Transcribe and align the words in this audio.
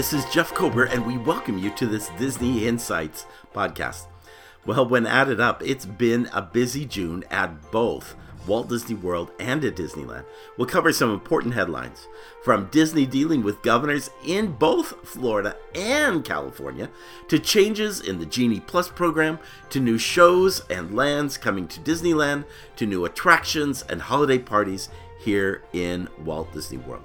Hi, 0.00 0.02
this 0.02 0.14
is 0.14 0.32
Jeff 0.32 0.54
Kober, 0.54 0.84
and 0.84 1.04
we 1.04 1.18
welcome 1.18 1.58
you 1.58 1.68
to 1.72 1.86
this 1.86 2.08
Disney 2.16 2.66
Insights 2.66 3.26
podcast. 3.54 4.06
Well, 4.64 4.88
when 4.88 5.06
added 5.06 5.42
up, 5.42 5.62
it's 5.62 5.84
been 5.84 6.26
a 6.32 6.40
busy 6.40 6.86
June 6.86 7.22
at 7.30 7.70
both 7.70 8.16
Walt 8.46 8.70
Disney 8.70 8.94
World 8.94 9.30
and 9.38 9.62
at 9.62 9.76
Disneyland. 9.76 10.24
We'll 10.56 10.68
cover 10.68 10.90
some 10.94 11.12
important 11.12 11.52
headlines 11.52 12.08
from 12.42 12.70
Disney 12.72 13.04
dealing 13.04 13.42
with 13.42 13.60
governors 13.60 14.08
in 14.26 14.52
both 14.52 15.06
Florida 15.06 15.54
and 15.74 16.24
California, 16.24 16.88
to 17.28 17.38
changes 17.38 18.00
in 18.00 18.18
the 18.18 18.24
Genie 18.24 18.60
Plus 18.60 18.88
program, 18.88 19.38
to 19.68 19.80
new 19.80 19.98
shows 19.98 20.62
and 20.70 20.96
lands 20.96 21.36
coming 21.36 21.68
to 21.68 21.80
Disneyland, 21.80 22.46
to 22.76 22.86
new 22.86 23.04
attractions 23.04 23.82
and 23.82 24.00
holiday 24.00 24.38
parties 24.38 24.88
here 25.18 25.62
in 25.74 26.08
Walt 26.24 26.50
Disney 26.54 26.78
World. 26.78 27.04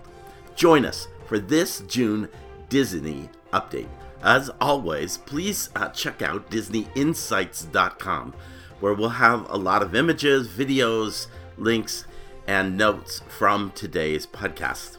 Join 0.55 0.85
us 0.85 1.09
for 1.25 1.39
this 1.39 1.81
June 1.81 2.29
Disney 2.69 3.29
update. 3.53 3.89
As 4.23 4.49
always, 4.59 5.17
please 5.17 5.69
uh, 5.75 5.89
check 5.89 6.21
out 6.21 6.49
DisneyInsights.com, 6.49 8.33
where 8.79 8.93
we'll 8.93 9.09
have 9.09 9.49
a 9.49 9.57
lot 9.57 9.83
of 9.83 9.93
images, 9.93 10.47
videos, 10.47 11.27
links, 11.57 12.05
and 12.47 12.77
notes 12.77 13.21
from 13.27 13.71
today's 13.75 14.25
podcast. 14.25 14.97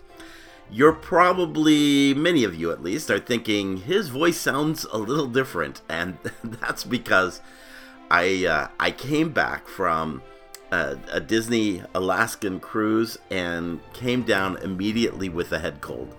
You're 0.70 0.92
probably, 0.92 2.12
many 2.14 2.44
of 2.44 2.54
you 2.54 2.70
at 2.70 2.82
least, 2.82 3.10
are 3.10 3.18
thinking 3.18 3.78
his 3.78 4.08
voice 4.08 4.36
sounds 4.36 4.84
a 4.84 4.98
little 4.98 5.28
different, 5.28 5.82
and 5.88 6.18
that's 6.42 6.84
because 6.84 7.40
I 8.10 8.46
uh, 8.46 8.68
I 8.78 8.90
came 8.92 9.30
back 9.30 9.66
from 9.66 10.22
a, 10.70 10.96
a 11.12 11.20
Disney 11.20 11.82
Alaskan 11.94 12.60
cruise 12.60 13.18
and 13.30 13.80
came 13.92 14.22
down 14.22 14.56
immediately 14.58 15.28
with 15.28 15.52
a 15.52 15.58
head 15.58 15.80
cold 15.80 16.14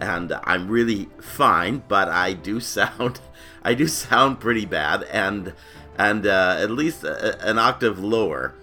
and 0.00 0.32
I'm 0.44 0.68
really 0.68 1.08
fine, 1.20 1.82
but 1.86 2.08
I 2.08 2.32
do 2.32 2.60
sound 2.60 3.20
I 3.62 3.74
do 3.74 3.86
sound 3.86 4.40
pretty 4.40 4.66
bad 4.66 5.04
and 5.04 5.52
and 5.98 6.26
uh, 6.26 6.56
at 6.58 6.70
least 6.70 7.04
a, 7.04 7.46
an 7.46 7.58
octave 7.58 7.98
lower, 7.98 8.54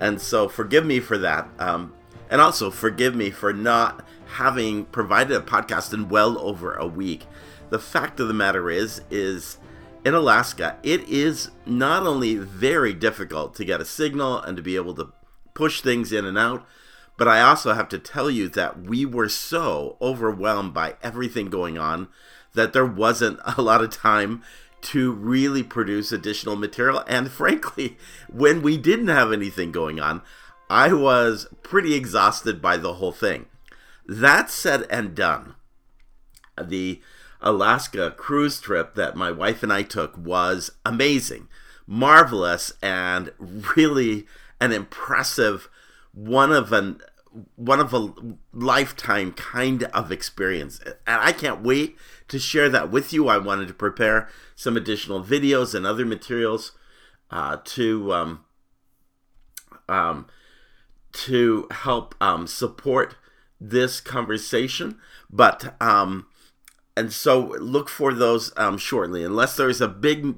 and 0.00 0.20
so 0.20 0.48
forgive 0.48 0.86
me 0.86 1.00
for 1.00 1.18
that. 1.18 1.48
Um, 1.58 1.92
and 2.30 2.40
also 2.40 2.70
forgive 2.70 3.14
me 3.14 3.30
for 3.30 3.52
not 3.52 4.04
having 4.26 4.86
provided 4.86 5.36
a 5.36 5.40
podcast 5.40 5.92
in 5.92 6.08
well 6.08 6.38
over 6.38 6.74
a 6.74 6.86
week. 6.86 7.24
The 7.70 7.78
fact 7.78 8.18
of 8.20 8.28
the 8.28 8.34
matter 8.34 8.70
is 8.70 9.02
is 9.10 9.58
in 10.04 10.14
Alaska, 10.14 10.76
it 10.82 11.08
is 11.08 11.50
not 11.66 12.06
only 12.06 12.36
very 12.36 12.94
difficult 12.94 13.54
to 13.56 13.64
get 13.64 13.80
a 13.80 13.84
signal 13.84 14.40
and 14.40 14.56
to 14.56 14.62
be 14.62 14.76
able 14.76 14.94
to 14.94 15.12
push 15.52 15.80
things 15.80 16.12
in 16.12 16.24
and 16.24 16.38
out, 16.38 16.64
but 17.16 17.28
I 17.28 17.40
also 17.40 17.72
have 17.72 17.88
to 17.90 17.98
tell 17.98 18.30
you 18.30 18.48
that 18.50 18.80
we 18.82 19.06
were 19.06 19.28
so 19.28 19.96
overwhelmed 20.00 20.74
by 20.74 20.96
everything 21.02 21.48
going 21.48 21.78
on 21.78 22.08
that 22.54 22.72
there 22.72 22.86
wasn't 22.86 23.40
a 23.56 23.62
lot 23.62 23.82
of 23.82 23.90
time 23.90 24.42
to 24.82 25.12
really 25.12 25.62
produce 25.62 26.12
additional 26.12 26.56
material. 26.56 27.02
And 27.06 27.30
frankly, 27.30 27.96
when 28.30 28.62
we 28.62 28.76
didn't 28.76 29.08
have 29.08 29.32
anything 29.32 29.72
going 29.72 29.98
on, 29.98 30.22
I 30.68 30.92
was 30.92 31.46
pretty 31.62 31.94
exhausted 31.94 32.60
by 32.60 32.76
the 32.76 32.94
whole 32.94 33.12
thing. 33.12 33.46
That 34.06 34.50
said 34.50 34.86
and 34.90 35.14
done, 35.14 35.54
the 36.62 37.00
Alaska 37.40 38.12
cruise 38.16 38.60
trip 38.60 38.94
that 38.94 39.16
my 39.16 39.30
wife 39.30 39.62
and 39.62 39.72
I 39.72 39.82
took 39.82 40.16
was 40.16 40.70
amazing, 40.84 41.48
marvelous, 41.86 42.72
and 42.82 43.32
really 43.76 44.26
an 44.60 44.72
impressive 44.72 45.68
one 46.16 46.50
of 46.50 46.72
an 46.72 46.98
one 47.54 47.78
of 47.78 47.92
a 47.92 48.14
lifetime 48.54 49.30
kind 49.32 49.84
of 49.84 50.10
experience. 50.10 50.80
And 51.06 51.20
i 51.20 51.32
can't 51.32 51.62
wait 51.62 51.96
to 52.28 52.38
share 52.38 52.70
that 52.70 52.90
with 52.90 53.12
you. 53.12 53.28
I 53.28 53.36
wanted 53.36 53.68
to 53.68 53.74
prepare 53.74 54.28
some 54.54 54.74
additional 54.76 55.22
videos 55.22 55.74
and 55.74 55.86
other 55.86 56.06
materials 56.06 56.72
uh, 57.30 57.58
to 57.62 58.14
um, 58.14 58.44
um, 59.88 60.26
to 61.12 61.68
help 61.70 62.14
um, 62.22 62.46
support 62.46 63.16
this 63.60 64.00
conversation. 64.00 64.98
But 65.30 65.76
um, 65.82 66.26
and 66.96 67.12
so 67.12 67.38
look 67.60 67.90
for 67.90 68.14
those 68.14 68.50
um, 68.56 68.78
shortly. 68.78 69.22
Unless 69.22 69.56
there's 69.56 69.82
a 69.82 69.88
big 69.88 70.36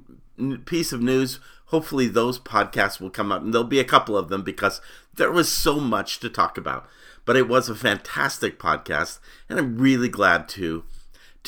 piece 0.67 0.93
of 0.93 1.00
news 1.00 1.38
hopefully 1.69 2.09
those 2.09 2.38
podcasts 2.38 3.00
will 3.00 3.11
come 3.11 3.31
up. 3.33 3.43
And 3.43 3.53
there'll 3.53 3.67
be 3.67 3.81
a 3.81 3.84
couple 3.84 4.17
of 4.17 4.28
them 4.28 4.43
because 4.43 4.81
there 5.19 5.31
was 5.31 5.51
so 5.51 5.79
much 5.79 6.19
to 6.21 6.29
talk 6.29 6.56
about 6.56 6.89
but 7.25 7.37
it 7.37 7.49
was 7.49 7.69
a 7.69 7.75
fantastic 7.75 8.59
podcast 8.59 9.19
and 9.49 9.59
i'm 9.59 9.79
really 9.79 10.09
glad 10.09 10.49
to 10.49 10.83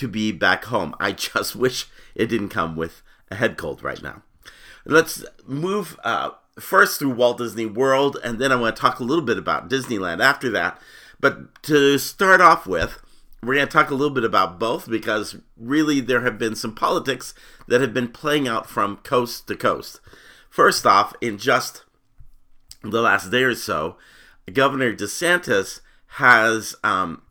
to 0.01 0.09
be 0.09 0.33
back 0.33 0.65
home. 0.65 0.95
I 0.99 1.13
just 1.33 1.55
wish 1.55 1.89
it 2.15 2.27
didn't 2.27 2.49
come 2.49 2.77
with 2.77 3.03
a 3.31 3.37
head 3.37 3.57
cold 3.57 3.83
right 3.83 4.03
now. 4.03 4.23
Let's 4.85 5.25
move 5.47 5.99
uh, 6.03 6.31
first 6.59 6.99
through 6.99 7.11
walt 7.11 7.39
disney 7.39 7.65
world 7.65 8.19
and 8.23 8.39
then 8.39 8.53
i 8.53 8.57
want 8.57 8.77
to 8.77 8.81
talk 8.81 9.01
a 9.01 9.05
little 9.05 9.25
bit 9.25 9.39
about 9.39 9.71
disneyland 9.71 10.23
after 10.23 10.51
that. 10.51 10.81
But 11.21 11.63
to 11.65 11.99
start 11.99 12.41
off 12.41 12.67
with 12.67 12.99
we're 13.43 13.55
going 13.55 13.67
to 13.67 13.73
talk 13.73 13.91
a 13.91 13.95
little 13.95 14.15
bit 14.15 14.25
about 14.25 14.59
both 14.59 14.89
because 14.89 15.37
really 15.57 16.01
there 16.01 16.21
have 16.23 16.39
been 16.39 16.55
some 16.55 16.75
politics 16.75 17.33
that 17.69 17.81
have 17.81 17.95
been 17.95 18.09
playing 18.09 18.47
out 18.47 18.69
from 18.69 18.99
coast 18.99 19.47
to 19.49 19.57
coast. 19.57 20.01
First 20.51 20.85
off, 20.85 21.15
in 21.23 21.39
just 21.39 21.85
the 22.83 23.01
last 23.01 23.31
day 23.31 23.43
or 23.43 23.55
so, 23.55 23.97
Governor 24.53 24.95
DeSantis 24.95 25.81
has 26.15 26.75
um, 26.83 27.23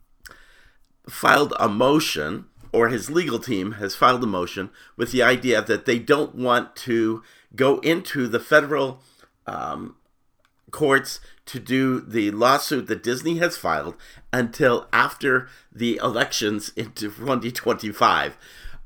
filed 1.08 1.52
a 1.58 1.68
motion, 1.68 2.46
or 2.72 2.88
his 2.88 3.10
legal 3.10 3.38
team 3.38 3.72
has 3.72 3.94
filed 3.94 4.22
a 4.22 4.26
motion 4.26 4.70
with 4.96 5.12
the 5.12 5.22
idea 5.22 5.60
that 5.60 5.86
they 5.86 5.98
don't 5.98 6.34
want 6.34 6.76
to 6.76 7.22
go 7.54 7.78
into 7.80 8.28
the 8.28 8.40
federal 8.40 9.02
um, 9.46 9.96
courts 10.70 11.20
to 11.46 11.58
do 11.58 12.00
the 12.00 12.30
lawsuit 12.30 12.86
that 12.86 13.02
Disney 13.02 13.38
has 13.38 13.56
filed 13.56 13.96
until 14.32 14.86
after 14.92 15.48
the 15.72 15.96
elections 15.96 16.72
into 16.76 17.10
2025. 17.10 18.36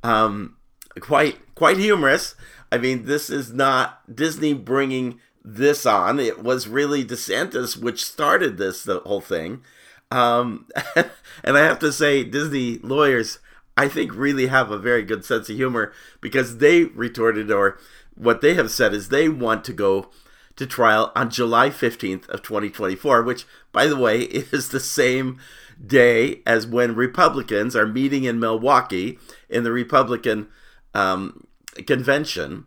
Um, 0.02 0.56
quite 1.00 1.54
quite 1.54 1.76
humorous. 1.76 2.34
I 2.72 2.78
mean, 2.78 3.04
this 3.04 3.30
is 3.30 3.52
not 3.52 4.14
Disney 4.14 4.54
bringing 4.54 5.20
this 5.44 5.84
on. 5.84 6.18
It 6.18 6.42
was 6.42 6.66
really 6.66 7.04
DeSantis 7.04 7.76
which 7.76 8.04
started 8.04 8.56
this 8.56 8.82
the 8.82 9.00
whole 9.00 9.20
thing. 9.20 9.62
Um, 10.10 10.68
and 11.44 11.58
I 11.58 11.60
have 11.60 11.78
to 11.80 11.92
say, 11.92 12.24
Disney 12.24 12.78
lawyers, 12.78 13.38
I 13.76 13.88
think, 13.88 14.14
really 14.14 14.46
have 14.46 14.70
a 14.70 14.78
very 14.78 15.02
good 15.02 15.24
sense 15.24 15.48
of 15.50 15.56
humor 15.56 15.92
because 16.20 16.58
they 16.58 16.84
retorted, 16.84 17.50
or 17.50 17.78
what 18.14 18.40
they 18.40 18.54
have 18.54 18.70
said 18.70 18.94
is 18.94 19.08
they 19.08 19.28
want 19.28 19.64
to 19.64 19.72
go 19.72 20.10
to 20.56 20.66
trial 20.66 21.10
on 21.16 21.30
July 21.30 21.68
15th 21.68 22.28
of 22.28 22.42
2024, 22.42 23.22
which, 23.22 23.44
by 23.72 23.86
the 23.86 23.96
way, 23.96 24.20
is 24.52 24.68
the 24.68 24.80
same 24.80 25.38
day 25.84 26.40
as 26.46 26.66
when 26.66 26.94
Republicans 26.94 27.74
are 27.74 27.86
meeting 27.86 28.24
in 28.24 28.38
Milwaukee 28.38 29.18
in 29.48 29.64
the 29.64 29.72
Republican 29.72 30.48
um, 30.94 31.46
convention 31.86 32.66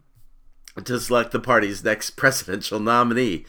to 0.84 1.00
select 1.00 1.32
the 1.32 1.40
party's 1.40 1.84
next 1.84 2.12
presidential 2.18 2.80
nominee. 2.80 3.46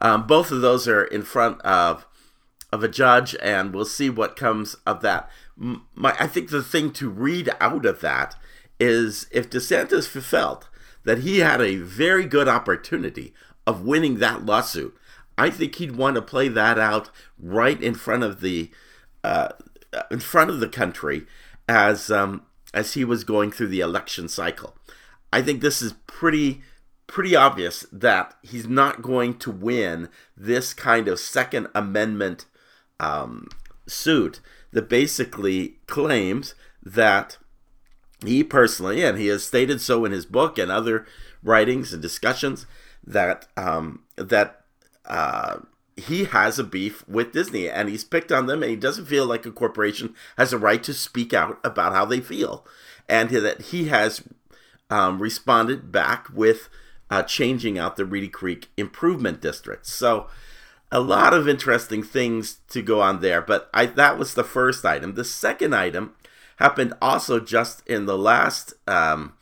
Um, 0.00 0.26
both 0.26 0.50
of 0.50 0.60
those 0.60 0.88
are 0.88 1.04
in 1.04 1.22
front 1.22 1.60
of 1.62 2.06
of 2.72 2.82
a 2.82 2.88
judge, 2.88 3.36
and 3.42 3.74
we'll 3.74 3.84
see 3.84 4.08
what 4.08 4.34
comes 4.34 4.74
of 4.86 5.02
that. 5.02 5.28
My, 5.56 6.16
I 6.18 6.26
think 6.26 6.48
the 6.48 6.62
thing 6.62 6.90
to 6.92 7.10
read 7.10 7.50
out 7.60 7.84
of 7.84 8.00
that 8.00 8.34
is 8.80 9.26
if 9.30 9.50
DeSantis 9.50 10.08
felt 10.08 10.68
that 11.04 11.18
he 11.18 11.40
had 11.40 11.60
a 11.60 11.76
very 11.76 12.24
good 12.24 12.48
opportunity 12.48 13.34
of 13.66 13.84
winning 13.84 14.18
that 14.18 14.46
lawsuit. 14.46 14.96
I 15.36 15.50
think 15.50 15.76
he'd 15.76 15.96
want 15.96 16.16
to 16.16 16.22
play 16.22 16.48
that 16.48 16.78
out 16.78 17.10
right 17.38 17.80
in 17.80 17.94
front 17.94 18.22
of 18.22 18.40
the 18.40 18.70
uh, 19.24 19.50
in 20.10 20.20
front 20.20 20.50
of 20.50 20.60
the 20.60 20.68
country 20.68 21.26
as 21.68 22.10
um, 22.10 22.42
as 22.74 22.94
he 22.94 23.04
was 23.04 23.24
going 23.24 23.50
through 23.50 23.68
the 23.68 23.80
election 23.80 24.28
cycle. 24.28 24.76
I 25.32 25.42
think 25.42 25.60
this 25.60 25.80
is 25.80 25.94
pretty 26.06 26.62
pretty 27.12 27.36
obvious 27.36 27.84
that 27.92 28.34
he's 28.40 28.66
not 28.66 29.02
going 29.02 29.34
to 29.34 29.50
win 29.50 30.08
this 30.34 30.72
kind 30.72 31.08
of 31.08 31.20
Second 31.20 31.68
Amendment 31.74 32.46
um, 32.98 33.48
suit 33.86 34.40
that 34.72 34.88
basically 34.88 35.76
claims 35.86 36.54
that 36.82 37.36
he 38.24 38.42
personally, 38.42 39.04
and 39.04 39.18
he 39.18 39.26
has 39.26 39.44
stated 39.44 39.82
so 39.82 40.06
in 40.06 40.12
his 40.12 40.24
book 40.24 40.56
and 40.56 40.72
other 40.72 41.04
writings 41.42 41.92
and 41.92 42.00
discussions, 42.00 42.64
that 43.06 43.46
um, 43.58 44.04
that 44.16 44.64
uh, 45.04 45.58
he 45.96 46.24
has 46.24 46.58
a 46.58 46.64
beef 46.64 47.06
with 47.06 47.32
Disney 47.32 47.68
and 47.68 47.90
he's 47.90 48.04
picked 48.04 48.32
on 48.32 48.46
them 48.46 48.62
and 48.62 48.70
he 48.70 48.76
doesn't 48.76 49.04
feel 49.04 49.26
like 49.26 49.44
a 49.44 49.50
corporation 49.50 50.14
has 50.38 50.54
a 50.54 50.58
right 50.58 50.82
to 50.82 50.94
speak 50.94 51.34
out 51.34 51.60
about 51.62 51.92
how 51.92 52.06
they 52.06 52.20
feel. 52.20 52.66
And 53.06 53.28
that 53.28 53.60
he 53.60 53.88
has 53.88 54.22
um, 54.88 55.20
responded 55.20 55.92
back 55.92 56.28
with 56.32 56.70
uh, 57.12 57.22
changing 57.22 57.78
out 57.78 57.96
the 57.96 58.06
Reedy 58.06 58.28
Creek 58.28 58.70
Improvement 58.78 59.42
District. 59.42 59.86
So 59.86 60.28
a 60.90 60.98
lot 60.98 61.34
of 61.34 61.46
interesting 61.46 62.02
things 62.02 62.60
to 62.70 62.80
go 62.80 63.02
on 63.02 63.20
there, 63.20 63.42
but 63.42 63.68
I, 63.74 63.84
that 63.84 64.18
was 64.18 64.32
the 64.32 64.42
first 64.42 64.82
item. 64.86 65.12
The 65.12 65.22
second 65.22 65.74
item 65.74 66.14
happened 66.56 66.94
also 67.02 67.38
just 67.38 67.86
in 67.86 68.06
the 68.06 68.16
last 68.16 68.72
um, 68.86 69.34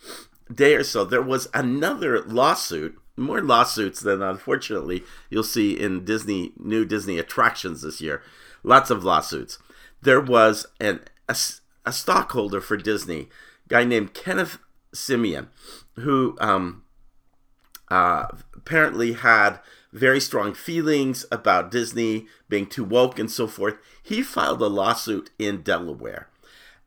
day 0.52 0.74
or 0.74 0.82
so. 0.82 1.04
There 1.04 1.22
was 1.22 1.46
another 1.54 2.20
lawsuit, 2.22 2.98
more 3.16 3.40
lawsuits 3.40 4.00
than 4.00 4.20
unfortunately 4.20 5.04
you'll 5.28 5.44
see 5.44 5.78
in 5.78 6.04
Disney 6.04 6.50
new 6.56 6.84
Disney 6.84 7.20
attractions 7.20 7.82
this 7.82 8.00
year. 8.00 8.20
Lots 8.64 8.90
of 8.90 9.04
lawsuits. 9.04 9.58
There 10.02 10.20
was 10.20 10.66
an 10.80 11.02
a, 11.28 11.36
a 11.86 11.92
stockholder 11.92 12.60
for 12.60 12.76
Disney, 12.76 13.28
guy 13.68 13.84
named 13.84 14.12
Kenneth 14.12 14.58
Simeone, 14.92 15.46
who 15.94 16.36
um, 16.40 16.82
uh, 17.90 18.28
apparently 18.54 19.12
had 19.12 19.58
very 19.92 20.20
strong 20.20 20.54
feelings 20.54 21.26
about 21.32 21.70
Disney 21.70 22.26
being 22.48 22.66
too 22.66 22.84
woke 22.84 23.18
and 23.18 23.30
so 23.30 23.46
forth. 23.46 23.76
He 24.02 24.22
filed 24.22 24.62
a 24.62 24.66
lawsuit 24.66 25.30
in 25.38 25.62
Delaware 25.62 26.28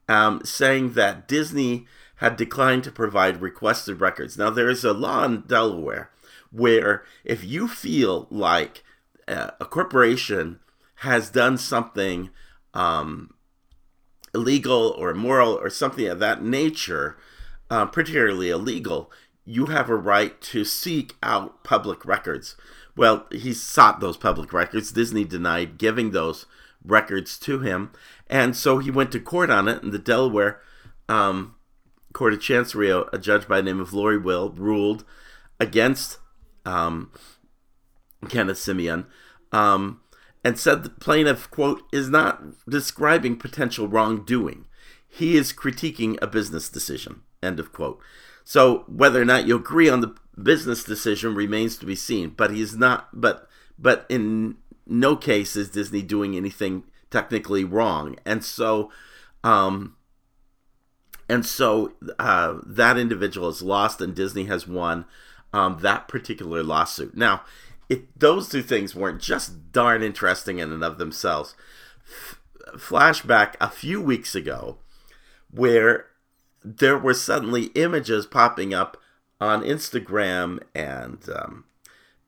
um, 0.08 0.42
saying 0.44 0.94
that 0.94 1.28
Disney 1.28 1.86
had 2.18 2.38
declined 2.38 2.84
to 2.86 2.92
provide 2.92 3.42
requested 3.42 4.00
records. 4.00 4.38
Now, 4.38 4.50
there 4.50 4.70
is 4.70 4.84
a 4.84 4.94
law 4.94 5.26
in 5.26 5.42
Delaware 5.42 6.10
where 6.52 7.04
if 7.26 7.44
you 7.44 7.68
feel 7.68 8.28
like 8.30 8.84
uh, 9.28 9.52
a 9.60 9.66
corporation 9.66 10.60
has 10.98 11.30
done 11.30 11.58
something 11.58 12.30
um, 12.74 13.34
illegal 14.34 14.96
or 14.98 15.10
immoral 15.10 15.54
or 15.54 15.70
something 15.70 16.08
of 16.08 16.20
that 16.20 16.44
nature, 16.44 17.18
uh, 17.70 17.86
particularly 17.86 18.50
illegal, 18.50 19.12
you 19.46 19.68
have 19.68 19.90
a 19.90 19.96
right 19.96 20.40
to 20.42 20.64
seek 20.64 21.16
out 21.22 21.64
public 21.64 22.06
records. 22.06 22.56
Well, 22.96 23.26
he 23.32 23.54
sought 23.54 24.00
those 24.00 24.18
public 24.18 24.54
records. 24.54 24.92
Disney 24.92 25.26
denied 25.26 25.78
giving 25.78 26.12
those 26.12 26.46
records 26.86 27.38
to 27.40 27.60
him, 27.60 27.92
and 28.28 28.56
so 28.56 28.78
he 28.78 28.92
went 28.92 29.12
to 29.12 29.20
court 29.20 29.50
on 29.50 29.68
it. 29.68 29.84
And 29.84 29.92
the 29.92 30.00
Delaware 30.00 30.62
um, 31.10 31.56
Court 32.14 32.34
of 32.34 32.42
Chancery, 32.42 32.90
a, 32.90 33.18
judge 33.18 33.48
by 33.48 33.58
the 33.58 33.64
name 33.64 33.80
of 33.80 33.94
Lori 33.94 34.18
Will, 34.18 34.52
ruled 34.52 35.04
against 35.60 36.20
um, 36.66 37.12
Kenneth 38.30 38.58
Simeone, 38.58 39.06
um, 39.52 40.02
and 40.44 40.60
said 40.60 40.84
the 40.84 40.90
plaintiff 40.90 41.50
quote 41.50 41.84
is 41.92 42.10
not 42.10 42.44
describing 42.70 43.38
potential 43.38 43.88
wrongdoing. 43.88 44.66
He 45.08 45.36
is 45.36 45.54
critiquing 45.54 46.18
a 46.22 46.28
business 46.28 46.70
decision. 46.70 47.22
End 47.42 47.60
of 47.60 47.72
quote. 47.72 48.00
So 48.44 48.84
whether 48.88 49.22
or 49.22 49.26
not 49.26 49.48
you 49.48 49.56
agree 49.56 49.90
on 49.90 50.02
the 50.02 50.16
business 50.42 50.84
decision 50.84 51.36
remains 51.36 51.78
to 51.78 51.86
be 51.86 51.96
seen. 51.96 52.30
But 52.30 52.52
he's 52.52 52.76
not. 52.76 53.10
But 53.14 53.48
but 53.78 54.06
in 54.10 54.58
no 54.86 55.16
case 55.16 55.56
is 55.56 55.70
Disney 55.70 56.02
doing 56.02 56.36
anything 56.36 56.84
technically 57.10 57.64
wrong, 57.64 58.18
and 58.26 58.44
so. 58.44 58.92
Um, 59.44 59.98
and 61.30 61.46
so 61.46 61.94
uh, 62.20 62.60
that 62.66 62.98
individual 62.98 63.50
is 63.50 63.62
lost, 63.62 64.02
and 64.02 64.14
Disney 64.14 64.46
has 64.46 64.68
won 64.68 65.06
um, 65.54 65.80
that 65.82 66.08
particular 66.08 66.64
lawsuit. 66.64 67.16
Now, 67.16 67.44
it, 67.90 68.20
those 68.20 68.50
two 68.50 68.62
things 68.62 68.94
weren't 68.94 69.22
just 69.22 69.72
darn 69.72 70.04
interesting 70.04 70.60
in 70.60 70.72
and 70.72 70.84
of 70.84 70.98
themselves. 70.98 71.56
F- 72.06 72.40
flashback 72.76 73.56
a 73.62 73.70
few 73.70 74.02
weeks 74.02 74.36
ago, 74.36 74.78
where 75.50 76.08
there 76.64 76.98
were 76.98 77.14
suddenly 77.14 77.66
images 77.76 78.26
popping 78.26 78.74
up 78.74 78.98
on 79.40 79.62
Instagram 79.62 80.60
and 80.74 81.20
um, 81.36 81.66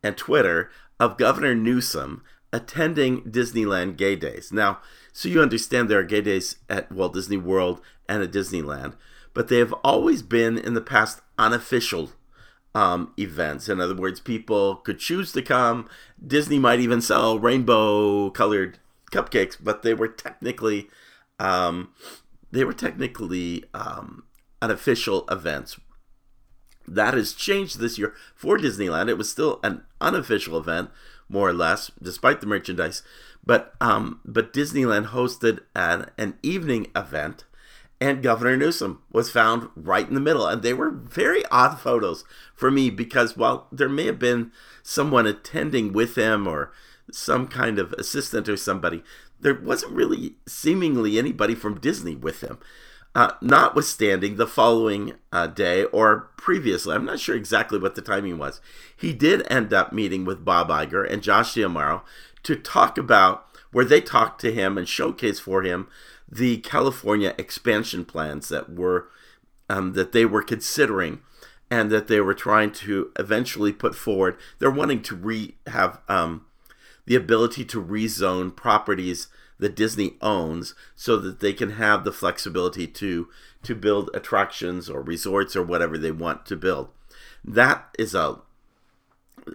and 0.04 0.18
Twitter 0.18 0.70
of 1.00 1.18
Governor 1.18 1.56
Newsom 1.56 2.24
attending 2.52 3.22
Disneyland 3.24 3.98
Gay 3.98 4.16
Days. 4.16 4.52
Now, 4.52 4.80
so 5.12 5.30
you 5.30 5.42
understand 5.42 5.90
there 5.90 6.00
are 6.00 6.04
gay 6.04 6.22
days 6.22 6.58
at 6.70 6.92
Walt 6.92 7.14
Disney 7.14 7.38
World 7.38 7.82
and 8.08 8.22
at 8.22 8.32
Disneyland, 8.32 8.94
but 9.34 9.48
they 9.48 9.60
have 9.60 9.74
always 9.84 10.22
been 10.22 10.58
in 10.58 10.74
the 10.74 10.81
past 10.81 11.22
unofficial 11.38 12.12
um, 12.74 13.14
events. 13.18 13.70
In 13.70 13.80
other 13.80 13.96
words, 13.96 14.20
people 14.20 14.76
could 14.78 15.00
choose 15.00 15.31
to 15.31 15.42
come. 15.42 15.88
Disney 16.26 16.60
might 16.60 16.80
even 16.80 17.02
sell 17.02 17.40
rainbow 17.40 18.30
colored 18.30 18.80
cupcakes, 19.12 19.58
but 19.62 19.81
they 19.81 19.94
were 19.94 20.10
technically 20.10 20.90
um, 21.40 21.94
they 22.56 22.63
were 22.63 22.74
technically 22.74 23.63
um, 23.74 24.24
unofficial 24.62 25.25
events. 25.30 25.80
That 26.88 27.13
has 27.13 27.34
changed 27.34 27.80
this 27.80 27.98
year 27.98 28.13
for 28.36 28.57
Disneyland. 28.57 29.10
It 29.10 29.18
was 29.18 29.30
still 29.30 29.60
an 29.63 29.84
unofficial 30.00 30.57
event, 30.57 30.92
more 31.28 31.50
or 31.50 31.54
less, 31.54 31.92
despite 32.02 32.42
the 32.42 32.48
merchandise. 32.48 33.02
But 33.44 33.74
um, 33.81 34.22
but 34.25 34.54
Disneyland 34.54 35.07
hosted 35.07 35.62
an, 35.75 36.10
an 36.18 36.38
evening 36.44 36.88
event, 36.96 37.46
and 38.00 38.24
Governor 38.24 38.57
Newsom 38.57 39.02
was 39.12 39.31
found 39.31 39.69
right 39.75 40.07
in 40.07 40.13
the 40.13 40.19
middle. 40.19 40.48
And 40.48 40.62
they 40.62 40.74
were 40.74 40.92
very 40.92 41.46
odd 41.48 41.80
photos 41.80 42.24
for 42.56 42.69
me 42.69 42.90
because 42.90 43.38
while 43.38 43.68
there 43.72 43.90
may 43.90 44.06
have 44.06 44.19
been 44.19 44.52
someone 44.84 45.25
attending 45.25 45.94
with 45.94 46.18
him 46.18 46.48
or 46.48 46.72
some 47.12 47.48
kind 47.48 47.80
of 47.80 47.94
assistant 47.94 48.50
or 48.50 48.57
somebody, 48.57 49.04
there 49.45 49.53
wasn't 49.53 49.92
really 49.92 50.33
seemingly 50.47 51.19
anybody 51.19 51.53
from 51.53 51.80
Disney 51.80 52.15
with 52.15 52.42
him. 52.42 52.57
Uh, 53.13 53.33
notwithstanding 53.44 54.38
the 54.38 54.47
following 54.47 55.13
uh, 55.31 55.45
day 55.45 55.83
or 55.83 56.31
previously, 56.36 56.95
I'm 56.95 57.06
not 57.06 57.19
sure 57.19 57.36
exactly 57.36 57.77
what 57.77 57.94
the 57.94 58.01
timing 58.01 58.39
was, 58.39 58.59
he 58.97 59.13
did 59.13 59.45
end 59.47 59.71
up 59.71 59.94
meeting 59.94 60.25
with 60.25 60.44
Bob 60.44 60.69
Iger 60.69 61.07
and 61.07 61.21
Josh 61.21 61.53
D'Amaro 61.53 62.01
to 62.42 62.56
talk 62.56 62.97
about 62.97 63.45
where 63.71 63.86
they 63.86 64.01
talked 64.01 64.42
to 64.42 64.51
him 64.51 64.80
and 64.80 64.89
showcase 64.89 65.39
for 65.39 65.62
him 65.62 65.89
the 66.27 66.57
California 66.57 67.36
expansion 67.38 68.03
plans 68.03 68.50
that 68.50 68.74
were 68.74 69.09
um, 69.69 69.94
that 69.94 70.12
they 70.12 70.25
were 70.25 70.42
considering 70.42 71.21
and 71.69 71.92
that 71.92 72.07
they 72.07 72.19
were 72.19 72.33
trying 72.33 72.71
to 72.71 73.12
eventually 73.19 73.71
put 73.71 73.94
forward. 73.94 74.38
They're 74.57 74.71
wanting 74.71 75.03
to 75.03 75.15
re 75.15 75.56
have 75.68 76.00
um, 76.09 76.47
the 77.06 77.16
ability 77.16 77.66
to 77.66 77.84
rezone 77.84 78.56
properties 78.56 79.28
that 79.57 79.75
Disney 79.75 80.16
owns 80.22 80.75
so 80.96 81.18
that 81.18 81.40
they 81.40 81.54
can 81.54 81.72
have 81.72 82.04
the 82.04 82.12
flexibility 82.12 82.88
to 82.88 83.28
to 83.63 83.75
build 83.75 84.12
attractions 84.13 84.90
or 84.90 85.02
resorts 85.02 85.56
or 85.56 85.64
whatever 85.64 85.97
they 85.97 86.12
want 86.12 86.45
to 86.45 86.56
build. 86.56 86.90
That 87.44 87.95
is 87.97 88.14
a, 88.14 88.40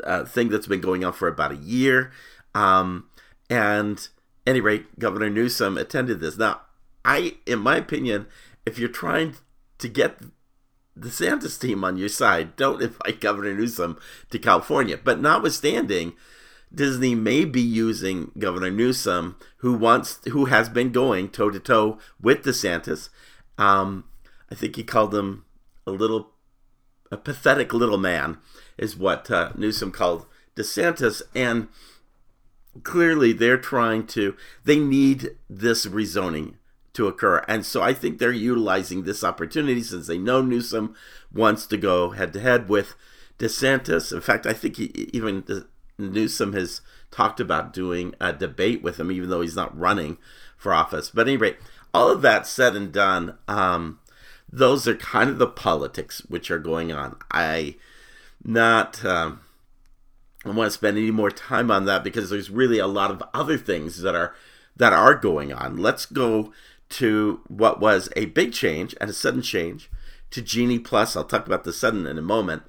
a 0.03 0.27
thing 0.27 0.49
that's 0.49 0.67
been 0.67 0.81
going 0.81 1.05
on 1.05 1.13
for 1.13 1.29
about 1.29 1.53
a 1.53 1.57
year. 1.57 2.11
Um, 2.55 3.09
and 3.49 4.09
any 4.47 4.61
rate, 4.61 4.99
Governor 4.99 5.31
Newsom 5.31 5.79
attended 5.79 6.19
this. 6.19 6.37
Now, 6.37 6.63
I, 7.05 7.37
in 7.47 7.61
my 7.61 7.77
opinion, 7.77 8.27
if 8.67 8.79
you're 8.79 8.89
trying 8.89 9.37
to 9.79 9.89
get 9.89 10.19
the 10.97 11.09
DeSantis 11.09 11.61
team 11.61 11.85
on 11.85 11.97
your 11.97 12.09
side, 12.09 12.57
don't 12.57 12.83
invite 12.83 13.21
Governor 13.21 13.55
Newsom 13.55 13.99
to 14.31 14.39
California. 14.39 14.99
But 15.03 15.21
notwithstanding, 15.21 16.15
Disney 16.75 17.15
may 17.15 17.45
be 17.45 17.61
using 17.61 18.31
Governor 18.39 18.71
Newsom, 18.71 19.37
who 19.59 19.75
wants, 19.75 20.21
who 20.29 20.47
has 20.47 20.69
been 20.69 20.93
going 20.93 21.29
toe 21.29 21.51
to 21.51 21.59
toe 21.59 21.99
with 22.21 22.43
DeSantis. 22.43 23.09
Um, 23.59 24.05
I 24.51 24.55
think 24.55 24.77
he 24.77 24.85
called 24.85 25.15
him 25.15 25.45
a 25.87 25.91
little, 25.91 26.31
a 27.11 27.17
pathetic 27.17 27.73
little 27.73 27.99
man, 27.99 28.39
is 28.79 28.97
what 28.97 29.31
uh, 29.31 29.53
Newsom 29.57 29.91
called 29.91 30.27
DeSantis, 30.57 31.23
and 31.35 31.69
clearly 32.83 33.33
they're 33.33 33.59
trying 33.59 34.07
to, 34.09 34.37
they 34.65 34.79
need 34.79 35.37
this 35.49 35.87
rezoning 35.87 36.55
to 36.93 37.07
occur, 37.07 37.45
and 37.47 37.65
so 37.65 37.83
I 37.83 37.95
think 37.95 38.19
they're 38.19 38.33
utilizing 38.33 39.03
this 39.03 39.23
opportunity 39.23 39.83
since 39.83 40.07
they 40.07 40.19
know 40.19 40.43
Newsom 40.43 40.95
wants 41.33 41.67
to 41.67 41.77
go 41.77 42.11
head 42.11 42.33
to 42.33 42.41
head 42.41 42.69
with 42.69 42.95
DeSantis. 43.39 44.13
In 44.13 44.21
fact, 44.21 44.45
I 44.47 44.53
think 44.53 44.77
he 44.77 45.09
even 45.13 45.45
Newsom 46.09 46.53
has 46.53 46.81
talked 47.11 47.41
about 47.41 47.73
doing 47.73 48.15
a 48.21 48.33
debate 48.33 48.83
with 48.83 48.99
him, 48.99 49.11
even 49.11 49.31
though 49.31 49.41
he's 49.41 49.57
not 49.57 49.79
running 49.79 50.19
for 50.57 50.73
office. 50.73 51.11
But 51.11 51.29
anyway, 51.29 51.57
all 51.93 52.11
of 52.11 52.23
that 52.23 52.47
said 52.47 52.77
and 52.77 52.93
done, 52.93 53.37
um, 53.49 54.01
those 54.53 54.87
are 54.89 54.95
kind 54.95 55.31
of 55.31 55.39
the 55.39 55.47
politics 55.47 56.21
which 56.29 56.51
are 56.51 56.59
going 56.59 56.93
on. 56.93 57.17
I 57.31 57.77
not 58.45 59.05
um, 59.05 59.41
I 60.45 60.51
want 60.51 60.69
to 60.69 60.71
spend 60.71 60.97
any 60.97 61.11
more 61.11 61.31
time 61.31 61.71
on 61.71 61.85
that 61.85 62.03
because 62.03 62.31
there's 62.31 62.51
really 62.51 62.79
a 62.79 62.87
lot 62.87 63.11
of 63.11 63.23
other 63.35 63.59
things 63.59 64.01
that 64.03 64.15
are 64.15 64.35
that 64.77 64.93
are 64.93 65.15
going 65.15 65.53
on. 65.53 65.77
Let's 65.77 66.07
go 66.07 66.53
to 66.91 67.41
what 67.47 67.81
was 67.81 68.09
a 68.17 68.27
big 68.27 68.53
change 68.53 68.95
and 69.01 69.11
a 69.11 69.13
sudden 69.13 69.43
change 69.43 69.91
to 70.31 70.43
Genie 70.43 70.79
Plus. 70.79 71.15
I'll 71.15 71.25
talk 71.25 71.47
about 71.47 71.65
the 71.65 71.73
sudden 71.73 72.07
in 72.07 72.19
a 72.19 72.23
moment. 72.23 72.63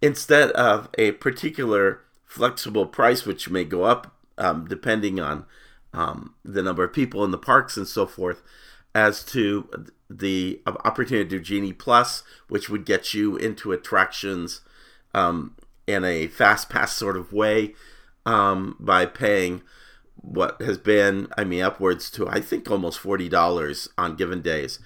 Instead 0.00 0.50
of 0.52 0.88
a 0.98 1.12
particular 1.12 2.00
flexible 2.32 2.86
price, 2.86 3.26
which 3.26 3.50
may 3.50 3.62
go 3.62 3.84
up 3.84 4.16
um, 4.38 4.66
depending 4.66 5.20
on 5.20 5.44
um, 5.92 6.34
the 6.42 6.62
number 6.62 6.82
of 6.82 6.92
people 6.92 7.24
in 7.24 7.30
the 7.30 7.36
parks 7.38 7.76
and 7.76 7.86
so 7.86 8.06
forth, 8.06 8.42
as 8.94 9.22
to 9.24 9.68
the 10.08 10.60
opportunity 10.66 11.24
to 11.28 11.38
do 11.38 11.40
Genie 11.40 11.74
Plus, 11.74 12.22
which 12.48 12.70
would 12.70 12.86
get 12.86 13.12
you 13.12 13.36
into 13.36 13.72
attractions 13.72 14.62
um, 15.14 15.56
in 15.86 16.04
a 16.04 16.26
fast 16.28 16.70
pass 16.70 16.92
sort 16.92 17.18
of 17.18 17.34
way 17.34 17.74
um, 18.24 18.76
by 18.80 19.04
paying 19.04 19.60
what 20.16 20.60
has 20.62 20.78
been, 20.78 21.28
I 21.36 21.44
mean, 21.44 21.62
upwards 21.62 22.10
to 22.12 22.28
I 22.28 22.40
think 22.40 22.70
almost 22.70 22.98
forty 22.98 23.28
dollars 23.28 23.88
on 23.98 24.16
given 24.16 24.40
days, 24.40 24.78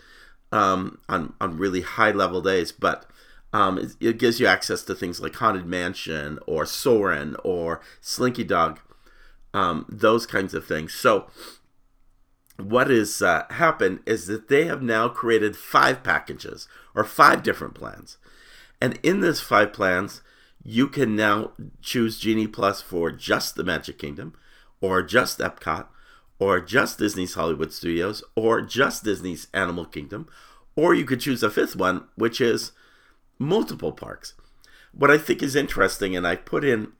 um, 0.50 0.98
on 1.08 1.34
on 1.40 1.58
really 1.58 1.82
high 1.82 2.10
level 2.10 2.40
days. 2.40 2.72
But 2.72 3.06
um, 3.52 3.90
it, 4.00 4.18
gives 4.18 4.40
you 4.40 4.46
access 4.46 4.82
to 4.82 4.94
things 4.94 5.20
like 5.20 5.34
Haunted 5.36 5.66
Mansion 5.66 6.38
or 6.46 6.66
Soarin' 6.66 7.36
or 7.44 7.80
Slinky 8.00 8.44
Dog, 8.44 8.80
um, 9.54 9.86
those 9.88 10.26
kinds 10.26 10.52
of 10.52 10.66
things. 10.66 10.92
So 10.92 11.26
what 12.58 12.90
has 12.90 13.22
uh, 13.22 13.44
happened 13.50 14.00
is 14.06 14.26
that 14.26 14.48
they 14.48 14.64
have 14.64 14.82
now 14.82 15.08
created 15.08 15.56
five 15.56 16.02
packages 16.02 16.68
or 16.94 17.04
five 17.04 17.42
different 17.42 17.74
plans. 17.74 18.18
And 18.80 18.98
in 19.02 19.20
this 19.20 19.40
five 19.40 19.72
plans, 19.72 20.22
you 20.62 20.88
can 20.88 21.14
now 21.14 21.52
choose 21.80 22.18
Genie 22.18 22.48
Plus 22.48 22.82
for 22.82 23.10
just 23.12 23.54
the 23.54 23.64
Magic 23.64 23.98
Kingdom, 23.98 24.34
or 24.80 25.02
just 25.02 25.38
Epcot, 25.38 25.86
or 26.38 26.60
just 26.60 26.98
Disney's 26.98 27.34
Hollywood 27.34 27.72
Studios, 27.72 28.22
or 28.34 28.60
just 28.60 29.04
Disney's 29.04 29.46
Animal 29.54 29.86
Kingdom, 29.86 30.28
or 30.74 30.92
you 30.92 31.04
could 31.04 31.20
choose 31.20 31.42
a 31.42 31.50
fifth 31.50 31.76
one, 31.76 32.08
which 32.16 32.40
is 32.40 32.72
multiple 33.38 33.92
parks. 33.92 34.34
What 34.92 35.10
I 35.10 35.18
think 35.18 35.42
is 35.42 35.56
interesting, 35.56 36.16
and 36.16 36.26
I 36.26 36.36
put 36.36 36.64
in 36.64 36.92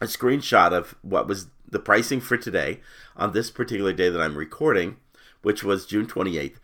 a 0.00 0.06
screenshot 0.06 0.72
of 0.72 0.94
what 1.02 1.28
was 1.28 1.48
the 1.68 1.78
pricing 1.78 2.20
for 2.20 2.36
today 2.36 2.80
on 3.16 3.32
this 3.32 3.50
particular 3.50 3.92
day 3.92 4.08
that 4.08 4.20
I'm 4.20 4.36
recording, 4.36 4.96
which 5.42 5.62
was 5.62 5.86
June 5.86 6.06
28th. 6.06 6.56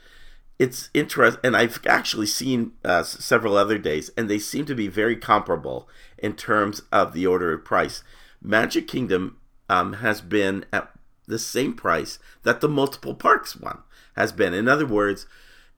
It's 0.59 0.91
interesting, 0.93 1.41
and 1.43 1.57
I've 1.57 1.81
actually 1.87 2.27
seen 2.27 2.73
uh, 2.85 3.03
several 3.03 3.57
other 3.57 3.79
days, 3.79 4.11
and 4.17 4.29
they 4.29 4.39
seem 4.39 4.67
to 4.67 4.75
be 4.75 4.89
very 4.89 5.17
comparable 5.17 5.89
in 6.19 6.35
terms 6.35 6.83
of 6.93 7.13
the 7.13 7.27
order 7.27 7.53
of 7.53 7.65
price. 7.65 8.03
Magic 8.43 8.87
Kingdom 8.87 9.39
um, 9.69 9.95
has 9.95 10.21
been 10.21 10.65
at 10.73 10.91
the 11.27 11.39
same 11.39 11.75
price 11.75 12.19
that 12.43 12.61
the 12.61 12.69
multiple 12.69 13.15
parks 13.15 13.57
one 13.57 13.79
has 14.17 14.33
been. 14.33 14.53
In 14.53 14.69
other 14.69 14.87
words, 14.87 15.27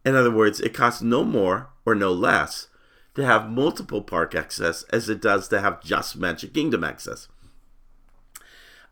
in 0.04 0.16
other 0.16 0.30
words, 0.30 0.58
it 0.60 0.74
costs 0.74 1.02
no 1.02 1.22
more 1.22 1.68
or 1.86 1.94
no 1.94 2.10
less 2.12 2.68
to 3.14 3.24
have 3.24 3.50
multiple 3.50 4.02
park 4.02 4.34
access 4.34 4.84
as 4.84 5.08
it 5.08 5.20
does 5.20 5.48
to 5.48 5.60
have 5.60 5.82
just 5.82 6.16
Magic 6.16 6.54
Kingdom 6.54 6.82
access. 6.84 7.28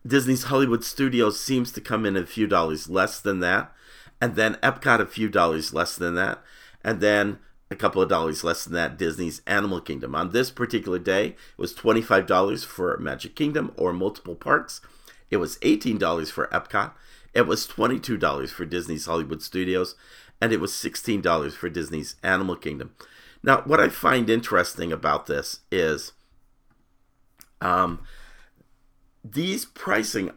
Disney's 0.06 0.44
Hollywood 0.44 0.84
Studios 0.84 1.38
seems 1.38 1.72
to 1.72 1.80
come 1.80 2.06
in 2.06 2.16
a 2.16 2.26
few 2.26 2.46
dollars 2.46 2.88
less 2.88 3.20
than 3.20 3.40
that, 3.40 3.72
and 4.20 4.34
then 4.34 4.54
Epcot 4.56 5.00
a 5.00 5.06
few 5.06 5.28
dollars 5.28 5.74
less 5.74 5.96
than 5.96 6.14
that, 6.14 6.42
and 6.82 7.00
then 7.00 7.38
a 7.70 7.76
couple 7.76 8.02
of 8.02 8.08
dollars 8.08 8.42
less 8.42 8.64
than 8.64 8.74
that 8.74 8.98
Disney's 8.98 9.42
Animal 9.46 9.80
Kingdom. 9.80 10.14
On 10.14 10.30
this 10.30 10.50
particular 10.50 10.98
day, 10.98 11.26
it 11.26 11.36
was 11.58 11.74
$25 11.74 12.64
for 12.64 12.96
Magic 12.98 13.36
Kingdom 13.36 13.72
or 13.76 13.92
multiple 13.92 14.34
parks. 14.34 14.80
It 15.30 15.36
was 15.36 15.58
$18 15.58 16.30
for 16.30 16.48
Epcot. 16.48 16.92
It 17.32 17.46
was 17.46 17.68
$22 17.68 18.48
for 18.50 18.64
Disney's 18.64 19.06
Hollywood 19.06 19.42
Studios, 19.42 19.94
and 20.40 20.52
it 20.52 20.60
was 20.60 20.72
$16 20.72 21.52
for 21.52 21.68
Disney's 21.68 22.16
Animal 22.22 22.56
Kingdom. 22.56 22.94
Now, 23.42 23.62
what 23.62 23.80
I 23.80 23.88
find 23.88 24.28
interesting 24.28 24.92
about 24.92 25.26
this 25.26 25.60
is 25.70 26.12
um, 27.60 28.02
these 29.24 29.64
pricing 29.64 30.30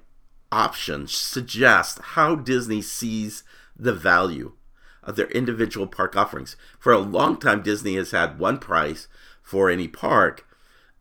options 0.52 1.16
suggest 1.16 2.00
how 2.00 2.36
Disney 2.36 2.82
sees 2.82 3.44
the 3.76 3.94
value 3.94 4.54
of 5.02 5.16
their 5.16 5.28
individual 5.28 5.88
park 5.88 6.16
offerings. 6.16 6.56
For 6.80 6.94
a 6.94 7.00
long 7.00 7.38
time, 7.38 7.62
Disney 7.62 7.96
has 7.96 8.12
had 8.12 8.40
one 8.40 8.60
price 8.60 9.08
for 9.42 9.70
any 9.70 9.88
park. 9.88 10.48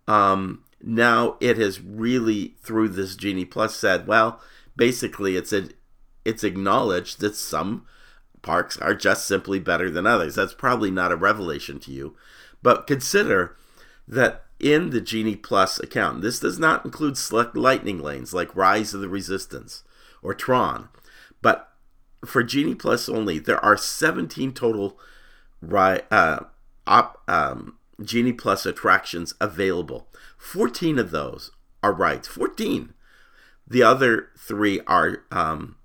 Um, 0.09 0.65
now 0.83 1.37
it 1.41 1.57
has 1.59 1.81
really, 1.81 2.57
through 2.63 2.89
this 2.89 3.15
Genie 3.15 3.45
Plus, 3.45 3.77
said, 3.77 4.07
well, 4.07 4.41
basically, 4.77 5.37
it's 5.37 5.53
a, 5.53 5.69
it's 6.25 6.43
acknowledged 6.43 7.21
that 7.21 7.37
some 7.37 7.87
parks 8.43 8.77
are 8.79 8.95
just 8.95 9.27
simply 9.27 9.59
better 9.59 9.91
than 9.91 10.07
others. 10.07 10.35
That's 10.35 10.55
probably 10.55 10.91
not 10.91 11.13
a 11.13 11.17
revelation 11.17 11.79
to 11.81 11.93
you, 11.93 12.17
but 12.63 12.87
consider 12.87 13.57
that 14.07 14.45
in 14.59 14.91
the 14.91 15.01
Genie 15.01 15.37
Plus 15.37 15.79
account. 15.81 16.23
This 16.23 16.41
does 16.41 16.59
not 16.59 16.85
include 16.85 17.17
select 17.17 17.57
lightning 17.57 17.99
lanes 17.99 18.35
like 18.35 18.55
Rise 18.55 18.95
of 18.95 19.01
the 19.01 19.09
Resistance 19.09 19.85
or 20.23 20.35
Tron, 20.35 20.89
but 21.41 21.73
for 22.25 22.43
Genie 22.43 22.75
Plus 22.75 23.09
only, 23.09 23.39
there 23.39 23.63
are 23.65 23.77
17 23.77 24.53
total 24.53 24.99
uh, 25.71 26.41
op, 26.87 27.23
um, 27.29 27.77
Genie 28.03 28.33
Plus 28.33 28.67
attractions 28.67 29.35
available. 29.41 30.09
14 30.39 30.99
of 30.99 31.11
those 31.11 31.51
are 31.83 31.93
rides. 31.93 32.29
14. 32.29 32.95
The 33.67 33.83
other 33.83 34.29
three 34.39 34.81
are 34.87 35.25
um, 35.31 35.77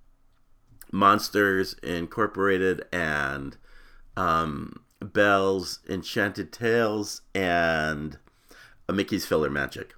Monsters 0.97 1.75
Incorporated 1.83 2.85
and 2.91 3.55
um, 4.15 4.81
Belle's 4.99 5.79
Enchanted 5.87 6.51
Tales 6.51 7.21
and 7.35 8.17
Mickey's 8.91 9.25
PhilharMagic. 9.25 9.91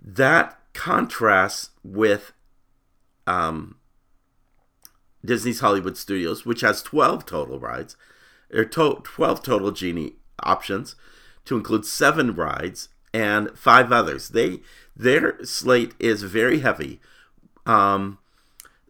That 0.00 0.58
contrasts 0.72 1.70
with 1.84 2.32
um, 3.26 3.76
Disney's 5.24 5.60
Hollywood 5.60 5.98
Studios, 5.98 6.46
which 6.46 6.62
has 6.62 6.82
12 6.82 7.26
total 7.26 7.60
rides, 7.60 7.96
or 8.52 8.64
to- 8.64 9.02
12 9.04 9.42
total 9.42 9.70
Genie 9.72 10.14
options 10.42 10.96
to 11.44 11.56
include 11.56 11.84
seven 11.84 12.34
rides 12.34 12.88
and 13.12 13.50
five 13.56 13.92
others. 13.92 14.30
They 14.30 14.60
their 14.96 15.44
slate 15.44 15.94
is 15.98 16.22
very 16.22 16.60
heavy. 16.60 17.00
Um, 17.66 18.18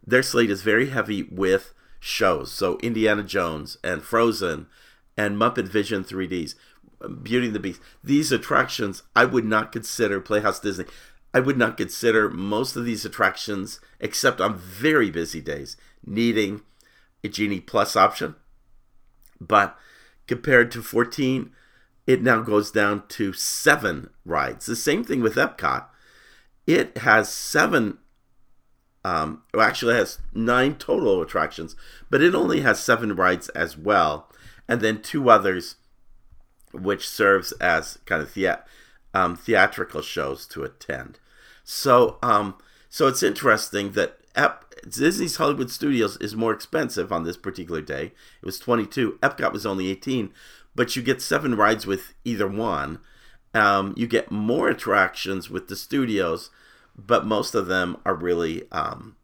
their 0.05 0.23
slate 0.23 0.51
is 0.51 0.61
very 0.61 0.89
heavy 0.89 1.23
with 1.23 1.73
shows. 1.99 2.51
So 2.51 2.77
Indiana 2.79 3.23
Jones 3.23 3.77
and 3.83 4.03
Frozen 4.03 4.67
and 5.17 5.37
Muppet 5.37 5.67
Vision 5.67 6.03
3Ds, 6.03 6.55
Beauty 7.21 7.47
and 7.47 7.55
the 7.55 7.59
Beast. 7.59 7.81
These 8.03 8.31
attractions 8.31 9.03
I 9.15 9.25
would 9.25 9.45
not 9.45 9.71
consider 9.71 10.19
Playhouse 10.19 10.59
Disney. 10.59 10.85
I 11.33 11.39
would 11.39 11.57
not 11.57 11.77
consider 11.77 12.29
most 12.29 12.75
of 12.75 12.85
these 12.85 13.05
attractions, 13.05 13.79
except 13.99 14.39
on 14.39 14.57
very 14.57 15.09
busy 15.09 15.41
days, 15.41 15.77
needing 16.05 16.61
a 17.23 17.29
Genie 17.29 17.59
Plus 17.59 17.95
option. 17.95 18.35
But 19.39 19.77
compared 20.27 20.71
to 20.71 20.83
14, 20.83 21.51
it 22.05 22.21
now 22.21 22.41
goes 22.41 22.69
down 22.69 23.07
to 23.09 23.33
seven 23.33 24.09
rides. 24.25 24.65
The 24.65 24.75
same 24.75 25.03
thing 25.03 25.21
with 25.21 25.35
Epcot. 25.35 25.85
It 26.67 26.99
has 26.99 27.33
seven, 27.33 27.97
um, 29.03 29.43
well, 29.53 29.67
actually, 29.67 29.95
has 29.95 30.19
nine 30.33 30.75
total 30.75 31.21
attractions, 31.21 31.75
but 32.09 32.21
it 32.21 32.33
only 32.33 32.61
has 32.61 32.79
seven 32.79 33.15
rides 33.15 33.49
as 33.49 33.77
well. 33.77 34.29
And 34.67 34.79
then 34.81 35.01
two 35.01 35.29
others 35.29 35.75
which 36.71 37.07
serves 37.07 37.51
as 37.53 37.99
kind 38.05 38.21
of 38.21 38.31
thea- 38.31 38.63
um, 39.13 39.35
theatrical 39.35 40.01
shows 40.01 40.47
to 40.47 40.63
attend. 40.63 41.19
So, 41.63 42.17
um, 42.23 42.55
so 42.89 43.07
it's 43.07 43.23
interesting 43.23 43.91
that 43.91 44.19
Ep- 44.35 44.73
Disney's 44.89 45.35
Hollywood 45.35 45.69
Studios 45.69 46.17
is 46.17 46.35
more 46.35 46.51
expensive 46.51 47.11
on 47.11 47.23
this 47.23 47.37
particular 47.37 47.81
day. 47.81 48.05
It 48.41 48.45
was 48.45 48.59
22. 48.59 49.19
Epcot 49.21 49.53
was 49.53 49.65
only 49.65 49.89
18, 49.89 50.31
but 50.75 50.95
you 50.95 51.03
get 51.03 51.21
seven 51.21 51.55
rides 51.55 51.85
with 51.85 52.13
either 52.25 52.47
one. 52.47 52.99
Um, 53.53 53.93
you 53.95 54.07
get 54.07 54.31
more 54.31 54.69
attractions 54.69 55.49
with 55.49 55.67
the 55.67 55.75
studios, 55.75 56.49
but 56.95 57.25
most 57.25 57.55
of 57.55 57.67
them 57.67 57.97
are 58.05 58.15
really, 58.15 58.69
um, 58.71 59.15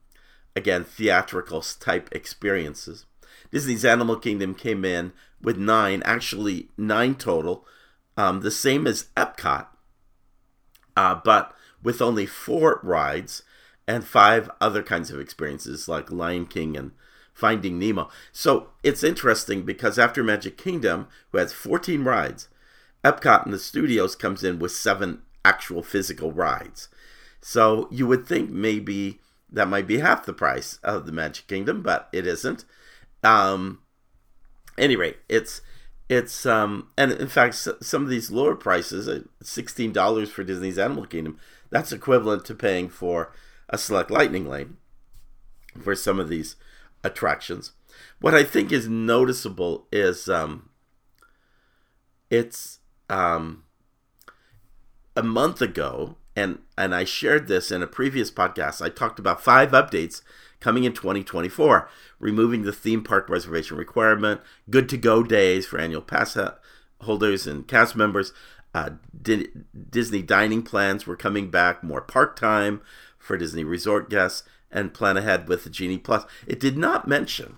again, 0.55 0.83
theatrical 0.83 1.61
type 1.61 2.09
experiences. 2.11 3.05
Disney's 3.51 3.85
Animal 3.85 4.17
Kingdom 4.17 4.53
came 4.55 4.85
in 4.85 5.13
with 5.41 5.57
nine, 5.57 6.01
actually 6.05 6.69
nine 6.77 7.15
total, 7.15 7.65
um, 8.17 8.41
the 8.41 8.51
same 8.51 8.85
as 8.85 9.05
Epcot, 9.15 9.67
uh, 10.95 11.15
but 11.23 11.53
with 11.81 12.01
only 12.01 12.25
four 12.25 12.79
rides 12.83 13.43
and 13.87 14.05
five 14.05 14.51
other 14.59 14.83
kinds 14.83 15.09
of 15.09 15.19
experiences 15.19 15.87
like 15.87 16.11
Lion 16.11 16.45
King 16.45 16.75
and 16.75 16.91
Finding 17.33 17.79
Nemo. 17.79 18.09
So 18.33 18.71
it's 18.83 19.03
interesting 19.03 19.63
because 19.63 19.97
after 19.97 20.23
Magic 20.23 20.57
Kingdom, 20.57 21.07
who 21.31 21.37
has 21.37 21.53
14 21.53 22.03
rides, 22.03 22.49
Epcot 23.03 23.45
in 23.45 23.51
the 23.51 23.59
studios 23.59 24.15
comes 24.15 24.43
in 24.43 24.59
with 24.59 24.73
seven 24.73 25.21
actual 25.45 25.81
physical 25.81 26.33
rides. 26.33 26.89
So 27.41 27.87
you 27.91 28.07
would 28.07 28.27
think 28.27 28.49
maybe 28.49 29.19
that 29.51 29.67
might 29.67 29.87
be 29.87 29.99
half 29.99 30.25
the 30.25 30.33
price 30.33 30.79
of 30.83 31.05
the 31.05 31.11
Magic 31.11 31.47
Kingdom, 31.47 31.81
but 31.81 32.09
it 32.11 32.27
isn't. 32.27 32.65
Um, 33.23 33.79
any 34.77 34.95
rate, 34.95 35.17
it's 35.27 35.61
it's 36.07 36.45
um 36.45 36.89
and 36.97 37.11
in 37.11 37.27
fact 37.27 37.53
some 37.55 38.03
of 38.03 38.09
these 38.09 38.31
lower 38.31 38.55
prices, 38.55 39.07
uh, 39.07 39.21
sixteen 39.41 39.91
dollars 39.91 40.31
for 40.31 40.43
Disney's 40.43 40.79
Animal 40.79 41.05
Kingdom, 41.05 41.37
that's 41.69 41.91
equivalent 41.91 42.45
to 42.45 42.55
paying 42.55 42.89
for 42.89 43.33
a 43.69 43.77
select 43.77 44.09
lightning 44.09 44.47
lane 44.47 44.77
for 45.81 45.95
some 45.95 46.19
of 46.19 46.29
these 46.29 46.55
attractions. 47.03 47.73
What 48.19 48.33
I 48.33 48.43
think 48.43 48.71
is 48.71 48.87
noticeable 48.87 49.87
is 49.91 50.27
um, 50.29 50.69
it's 52.29 52.79
um, 53.09 53.63
a 55.15 55.23
month 55.23 55.61
ago, 55.61 56.15
and 56.39 56.59
and 56.77 56.95
I 56.95 57.03
shared 57.03 57.47
this 57.47 57.71
in 57.71 57.83
a 57.83 57.87
previous 57.87 58.31
podcast. 58.31 58.81
I 58.81 58.89
talked 58.89 59.19
about 59.19 59.43
five 59.43 59.71
updates 59.71 60.21
coming 60.59 60.83
in 60.83 60.93
2024, 60.93 61.89
removing 62.19 62.63
the 62.63 62.73
theme 62.73 63.03
park 63.03 63.29
reservation 63.29 63.77
requirement, 63.77 64.41
good 64.69 64.89
to 64.89 64.97
go 64.97 65.23
days 65.23 65.65
for 65.65 65.79
annual 65.79 66.01
pass 66.01 66.37
holders 67.01 67.47
and 67.47 67.67
cast 67.67 67.95
members. 67.95 68.33
Uh, 68.73 68.91
Disney 69.89 70.21
dining 70.21 70.61
plans 70.61 71.07
were 71.07 71.15
coming 71.15 71.49
back, 71.49 71.83
more 71.83 72.01
park 72.01 72.35
time 72.35 72.81
for 73.17 73.37
Disney 73.37 73.63
resort 73.63 74.09
guests, 74.09 74.43
and 74.71 74.93
plan 74.93 75.17
ahead 75.17 75.47
with 75.47 75.63
the 75.63 75.69
Genie 75.69 75.97
Plus. 75.97 76.25
It 76.45 76.59
did 76.59 76.77
not 76.77 77.07
mention, 77.07 77.57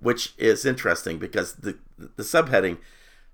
which 0.00 0.34
is 0.36 0.66
interesting 0.66 1.18
because 1.18 1.54
the 1.54 1.78
the 1.96 2.24
subheading 2.24 2.78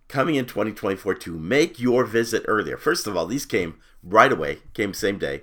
coming 0.08 0.34
in 0.34 0.46
2024 0.46 1.14
to 1.14 1.38
make 1.38 1.78
your 1.78 2.04
visit 2.04 2.44
earlier. 2.48 2.76
First 2.76 3.06
of 3.06 3.16
all, 3.16 3.26
these 3.26 3.46
came 3.46 3.78
right 4.02 4.32
away, 4.32 4.58
came 4.74 4.94
same 4.94 5.18
day. 5.18 5.42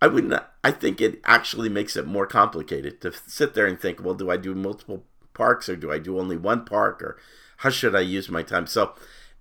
I 0.00 0.08
would 0.08 0.24
not. 0.24 0.52
I 0.62 0.70
think 0.70 1.00
it 1.00 1.20
actually 1.24 1.70
makes 1.70 1.96
it 1.96 2.06
more 2.06 2.26
complicated 2.26 3.00
to 3.00 3.12
sit 3.26 3.54
there 3.54 3.66
and 3.66 3.80
think, 3.80 4.02
well, 4.02 4.14
do 4.14 4.30
I 4.30 4.36
do 4.36 4.54
multiple 4.54 5.04
parks 5.32 5.68
or 5.68 5.76
do 5.76 5.90
I 5.90 5.98
do 5.98 6.18
only 6.18 6.36
one 6.36 6.64
park 6.64 7.02
or 7.02 7.16
how 7.58 7.70
should 7.70 7.96
I 7.96 8.00
use 8.00 8.28
my 8.28 8.42
time? 8.42 8.66
So 8.66 8.94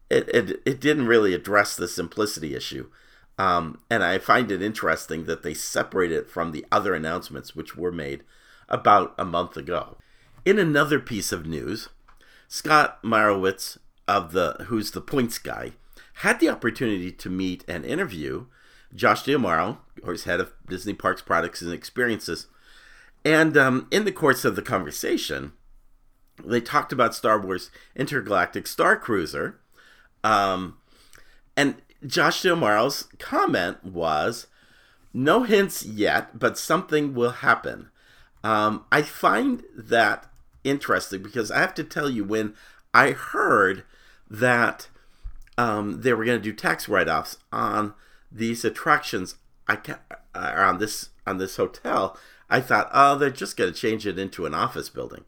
it 0.09 0.29
it, 0.33 0.61
it 0.65 0.79
didn't 0.79 1.07
really 1.07 1.33
address 1.33 1.75
the 1.75 1.87
simplicity 1.87 2.55
issue. 2.55 2.89
Um, 3.37 3.81
and 3.89 4.01
I 4.01 4.17
find 4.17 4.49
it 4.49 4.61
interesting 4.61 5.25
that 5.25 5.43
they 5.43 5.53
separate 5.53 6.11
it 6.11 6.29
from 6.29 6.51
the 6.51 6.65
other 6.71 6.93
announcements 6.93 7.53
which 7.53 7.75
were 7.75 7.91
made 7.91 8.23
about 8.69 9.13
a 9.17 9.25
month 9.25 9.57
ago. 9.57 9.97
In 10.45 10.57
another 10.57 10.99
piece 10.99 11.33
of 11.33 11.45
news, 11.45 11.89
Scott 12.47 13.01
Mayerowitz 13.03 13.77
of 14.07 14.31
the 14.31 14.65
who's 14.67 14.91
the 14.91 15.01
points 15.01 15.37
guy 15.37 15.71
had 16.19 16.39
the 16.39 16.49
opportunity 16.49 17.11
to 17.11 17.29
meet 17.29 17.63
and 17.67 17.85
interview 17.85 18.45
Josh 18.93 19.23
D'Amaro, 19.23 19.79
who's 20.03 20.23
head 20.23 20.39
of 20.39 20.53
Disney 20.67 20.93
Parks 20.93 21.21
Products 21.21 21.61
and 21.61 21.73
Experiences. 21.73 22.47
And 23.25 23.57
um, 23.57 23.87
in 23.91 24.05
the 24.05 24.11
course 24.11 24.45
of 24.45 24.55
the 24.55 24.61
conversation, 24.61 25.53
they 26.43 26.61
talked 26.61 26.93
about 26.93 27.15
Star 27.15 27.39
Wars 27.39 27.71
Intergalactic 27.95 28.67
Star 28.67 28.95
Cruiser. 28.95 29.59
Um, 30.23 30.77
and 31.57 31.75
Josh 32.05 32.43
D'Amaro's 32.43 33.07
comment 33.19 33.83
was, 33.83 34.47
no 35.13 35.43
hints 35.43 35.85
yet, 35.85 36.37
but 36.37 36.57
something 36.57 37.13
will 37.13 37.31
happen. 37.31 37.89
Um, 38.43 38.85
I 38.91 39.01
find 39.01 39.63
that 39.75 40.27
interesting 40.63 41.23
because 41.23 41.51
I 41.51 41.59
have 41.59 41.73
to 41.75 41.83
tell 41.83 42.09
you, 42.09 42.23
when 42.23 42.53
I 42.93 43.11
heard 43.11 43.83
that 44.29 44.87
um, 45.57 46.01
they 46.01 46.13
were 46.13 46.25
going 46.25 46.39
to 46.39 46.43
do 46.43 46.53
tax 46.53 46.89
write-offs 46.89 47.37
on 47.51 47.93
these 48.31 48.65
attractions 48.65 49.35
I 49.67 49.77
can, 49.77 49.97
uh, 50.33 50.53
on 50.55 50.77
this 50.77 51.09
on 51.25 51.37
this 51.37 51.55
hotel, 51.57 52.17
I 52.49 52.61
thought, 52.61 52.89
oh, 52.93 53.17
they're 53.17 53.31
just 53.31 53.57
going 53.57 53.73
to 53.73 53.79
change 53.79 54.05
it 54.05 54.19
into 54.19 54.45
an 54.45 54.53
office 54.53 54.89
building 54.89 55.25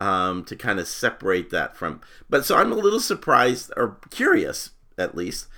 um, 0.00 0.44
to 0.44 0.56
kind 0.56 0.80
of 0.80 0.88
separate 0.88 1.50
that 1.50 1.76
from. 1.76 2.00
But 2.30 2.44
so 2.44 2.56
I'm 2.56 2.72
a 2.72 2.76
little 2.76 3.00
surprised 3.00 3.72
or 3.76 3.98
curious, 4.10 4.70
at 4.96 5.14
least, 5.14 5.48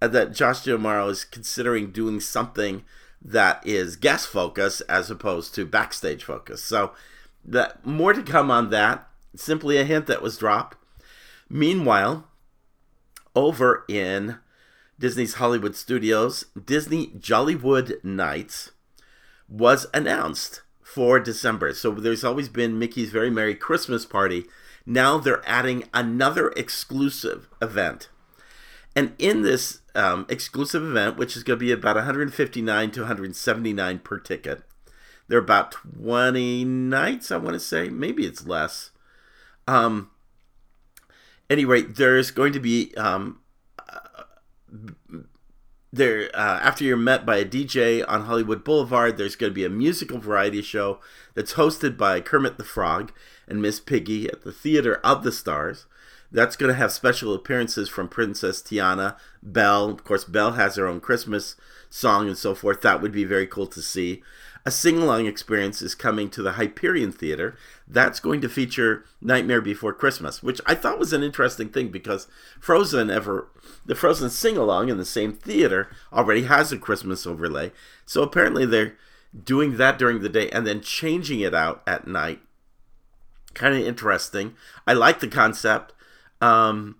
uh, 0.00 0.08
that 0.08 0.32
Josh 0.32 0.64
D'Amaro 0.64 1.10
is 1.10 1.24
considering 1.24 1.90
doing 1.90 2.20
something 2.20 2.84
that 3.20 3.66
is 3.66 3.96
guest 3.96 4.28
focus 4.28 4.80
as 4.82 5.10
opposed 5.10 5.54
to 5.54 5.66
backstage 5.66 6.24
focus. 6.24 6.62
So 6.62 6.92
that 7.44 7.84
more 7.84 8.12
to 8.12 8.22
come 8.22 8.50
on 8.50 8.70
that. 8.70 9.08
Simply 9.34 9.78
a 9.78 9.84
hint 9.84 10.06
that 10.08 10.22
was 10.22 10.36
dropped. 10.36 10.76
Meanwhile, 11.48 12.28
over 13.34 13.84
in 13.88 14.38
Disney's 14.98 15.34
Hollywood 15.34 15.74
Studios, 15.74 16.46
Disney 16.64 17.08
Jollywood 17.08 18.02
Nights 18.04 18.72
was 19.48 19.86
announced 19.92 20.62
for 20.80 21.18
December. 21.18 21.74
So 21.74 21.90
there's 21.90 22.24
always 22.24 22.48
been 22.48 22.78
Mickey's 22.78 23.10
Very 23.10 23.30
Merry 23.30 23.54
Christmas 23.54 24.06
Party. 24.06 24.44
Now 24.86 25.18
they're 25.18 25.42
adding 25.46 25.84
another 25.92 26.50
exclusive 26.56 27.48
event. 27.60 28.08
And 28.94 29.14
in 29.18 29.42
this 29.42 29.80
um, 29.94 30.26
exclusive 30.28 30.82
event, 30.82 31.16
which 31.16 31.36
is 31.36 31.42
going 31.42 31.58
to 31.58 31.64
be 31.64 31.72
about 31.72 31.96
159 31.96 32.90
to 32.90 33.00
179 33.00 33.98
per 34.00 34.18
ticket, 34.18 34.62
there 35.28 35.38
are 35.38 35.42
about 35.42 35.72
20 35.72 36.64
nights, 36.64 37.30
I 37.30 37.38
want 37.38 37.54
to 37.54 37.60
say. 37.60 37.88
Maybe 37.88 38.26
it's 38.26 38.46
less. 38.46 38.90
Um, 39.66 40.10
any 41.52 41.64
rate, 41.64 41.96
there's 41.96 42.30
going 42.30 42.52
to 42.54 42.60
be 42.60 42.94
um, 42.96 43.40
there 45.92 46.30
uh, 46.34 46.58
after 46.62 46.84
you're 46.84 46.96
met 46.96 47.26
by 47.26 47.36
a 47.36 47.44
DJ 47.44 48.04
on 48.08 48.22
Hollywood 48.22 48.64
Boulevard, 48.64 49.18
there's 49.18 49.36
going 49.36 49.50
to 49.50 49.54
be 49.54 49.64
a 49.64 49.70
musical 49.70 50.18
variety 50.18 50.62
show 50.62 51.00
that's 51.34 51.54
hosted 51.54 51.98
by 51.98 52.20
Kermit 52.20 52.56
the 52.56 52.64
Frog 52.64 53.12
and 53.46 53.60
Miss 53.60 53.78
Piggy 53.78 54.26
at 54.28 54.42
the 54.42 54.52
Theater 54.52 55.00
of 55.04 55.22
the 55.22 55.32
Stars. 55.32 55.86
That's 56.30 56.56
going 56.56 56.72
to 56.72 56.78
have 56.78 56.92
special 56.92 57.34
appearances 57.34 57.90
from 57.90 58.08
Princess 58.08 58.62
Tiana, 58.62 59.16
Belle. 59.42 59.90
Of 59.90 60.02
course, 60.02 60.24
Belle 60.24 60.52
has 60.52 60.76
her 60.76 60.86
own 60.86 61.00
Christmas 61.00 61.56
song 61.90 62.26
and 62.26 62.38
so 62.38 62.54
forth. 62.54 62.80
That 62.80 63.02
would 63.02 63.12
be 63.12 63.24
very 63.24 63.46
cool 63.46 63.66
to 63.66 63.82
see. 63.82 64.22
A 64.64 64.70
sing 64.70 64.98
along 64.98 65.26
experience 65.26 65.82
is 65.82 65.94
coming 65.94 66.30
to 66.30 66.42
the 66.42 66.52
Hyperion 66.52 67.10
Theater. 67.10 67.56
That's 67.88 68.20
going 68.20 68.40
to 68.42 68.48
feature 68.48 69.04
Nightmare 69.20 69.60
Before 69.60 69.92
Christmas, 69.92 70.42
which 70.42 70.60
I 70.66 70.76
thought 70.76 71.00
was 71.00 71.12
an 71.12 71.24
interesting 71.24 71.68
thing 71.68 71.88
because 71.88 72.28
Frozen 72.60 73.10
ever 73.10 73.48
the 73.84 73.96
Frozen 73.96 74.30
sing 74.30 74.56
along 74.56 74.88
in 74.88 74.98
the 74.98 75.04
same 75.04 75.32
theater 75.32 75.88
already 76.12 76.44
has 76.44 76.70
a 76.70 76.78
Christmas 76.78 77.26
overlay. 77.26 77.72
So 78.06 78.22
apparently 78.22 78.64
they're 78.64 78.96
doing 79.44 79.76
that 79.78 79.98
during 79.98 80.20
the 80.20 80.28
day 80.28 80.48
and 80.50 80.64
then 80.66 80.80
changing 80.80 81.40
it 81.40 81.54
out 81.54 81.82
at 81.86 82.06
night. 82.06 82.40
Kind 83.54 83.74
of 83.74 83.86
interesting. 83.86 84.54
I 84.86 84.92
like 84.92 85.18
the 85.20 85.28
concept. 85.28 85.92
Um, 86.40 86.96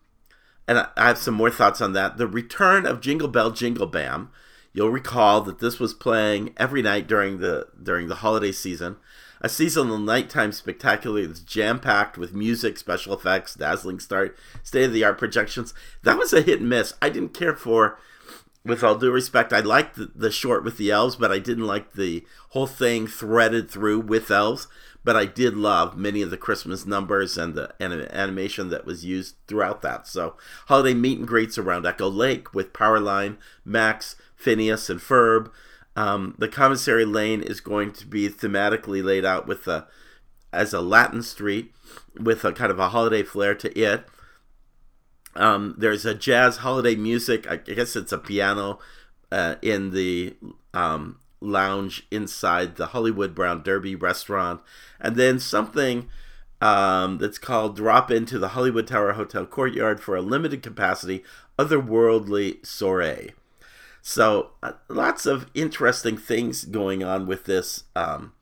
and 0.66 0.78
I 0.78 0.88
have 0.96 1.18
some 1.18 1.34
more 1.34 1.50
thoughts 1.50 1.80
on 1.80 1.92
that. 1.92 2.16
The 2.16 2.26
return 2.26 2.86
of 2.86 3.00
Jingle 3.00 3.28
Bell 3.28 3.50
Jingle 3.50 3.86
Bam 3.86 4.30
You'll 4.72 4.90
recall 4.90 5.42
that 5.42 5.58
this 5.58 5.78
was 5.78 5.92
playing 5.92 6.54
every 6.56 6.82
night 6.82 7.06
during 7.06 7.38
the 7.38 7.68
during 7.80 8.08
the 8.08 8.16
holiday 8.16 8.52
season. 8.52 8.96
A 9.44 9.48
seasonal 9.48 9.98
nighttime 9.98 10.52
spectacular 10.52 11.26
that's 11.26 11.40
jam 11.40 11.80
packed 11.80 12.16
with 12.16 12.32
music, 12.32 12.78
special 12.78 13.12
effects, 13.12 13.54
dazzling 13.54 13.98
start, 13.98 14.38
state 14.62 14.84
of 14.84 14.92
the 14.92 15.04
art 15.04 15.18
projections. 15.18 15.74
That 16.04 16.16
was 16.16 16.32
a 16.32 16.42
hit 16.42 16.60
and 16.60 16.68
miss. 16.68 16.94
I 17.02 17.08
didn't 17.08 17.34
care 17.34 17.56
for, 17.56 17.98
with 18.64 18.84
all 18.84 18.94
due 18.94 19.10
respect, 19.10 19.52
I 19.52 19.58
liked 19.58 19.96
the, 19.96 20.12
the 20.14 20.30
short 20.30 20.62
with 20.62 20.76
the 20.76 20.92
elves, 20.92 21.16
but 21.16 21.32
I 21.32 21.40
didn't 21.40 21.66
like 21.66 21.94
the 21.94 22.24
whole 22.50 22.68
thing 22.68 23.08
threaded 23.08 23.68
through 23.68 24.00
with 24.00 24.30
elves. 24.30 24.68
But 25.04 25.16
I 25.16 25.26
did 25.26 25.56
love 25.56 25.96
many 25.96 26.22
of 26.22 26.30
the 26.30 26.36
Christmas 26.36 26.86
numbers 26.86 27.36
and 27.36 27.56
the 27.56 27.74
animation 27.80 28.68
that 28.68 28.86
was 28.86 29.04
used 29.04 29.34
throughout 29.48 29.82
that. 29.82 30.06
So, 30.06 30.36
holiday 30.66 30.94
meet 30.94 31.18
and 31.18 31.26
greets 31.26 31.58
around 31.58 31.84
Echo 31.84 32.08
Lake 32.08 32.54
with 32.54 32.72
Powerline, 32.72 33.38
Max, 33.64 34.14
Phineas 34.42 34.90
and 34.90 35.00
Ferb. 35.00 35.50
Um, 35.94 36.34
the 36.38 36.48
commissary 36.48 37.04
lane 37.04 37.42
is 37.42 37.60
going 37.60 37.92
to 37.92 38.06
be 38.06 38.28
thematically 38.28 39.04
laid 39.04 39.24
out 39.24 39.46
with 39.46 39.66
a 39.68 39.86
as 40.52 40.74
a 40.74 40.80
Latin 40.80 41.22
street 41.22 41.72
with 42.18 42.44
a 42.44 42.52
kind 42.52 42.70
of 42.70 42.78
a 42.78 42.90
holiday 42.90 43.22
flair 43.22 43.54
to 43.54 43.78
it. 43.78 44.04
Um, 45.34 45.74
there's 45.78 46.04
a 46.04 46.14
jazz 46.14 46.58
holiday 46.58 46.94
music. 46.94 47.50
I 47.50 47.56
guess 47.56 47.96
it's 47.96 48.12
a 48.12 48.18
piano 48.18 48.78
uh, 49.30 49.54
in 49.62 49.92
the 49.92 50.36
um, 50.74 51.20
lounge 51.40 52.06
inside 52.10 52.76
the 52.76 52.88
Hollywood 52.88 53.34
Brown 53.34 53.62
Derby 53.62 53.94
restaurant, 53.94 54.60
and 55.00 55.16
then 55.16 55.38
something 55.38 56.08
um, 56.60 57.18
that's 57.18 57.38
called 57.38 57.76
Drop 57.76 58.10
Into 58.10 58.38
the 58.38 58.48
Hollywood 58.48 58.86
Tower 58.86 59.14
Hotel 59.14 59.46
Courtyard 59.46 60.00
for 60.00 60.16
a 60.16 60.22
limited 60.22 60.62
capacity 60.62 61.24
otherworldly 61.58 62.64
soiree. 62.64 63.32
So 64.02 64.50
uh, 64.62 64.72
lots 64.88 65.26
of 65.26 65.48
interesting 65.54 66.18
things 66.18 66.64
going 66.64 67.04
on 67.04 67.26
with 67.26 67.44
this. 67.44 67.84
Um, 67.94 68.32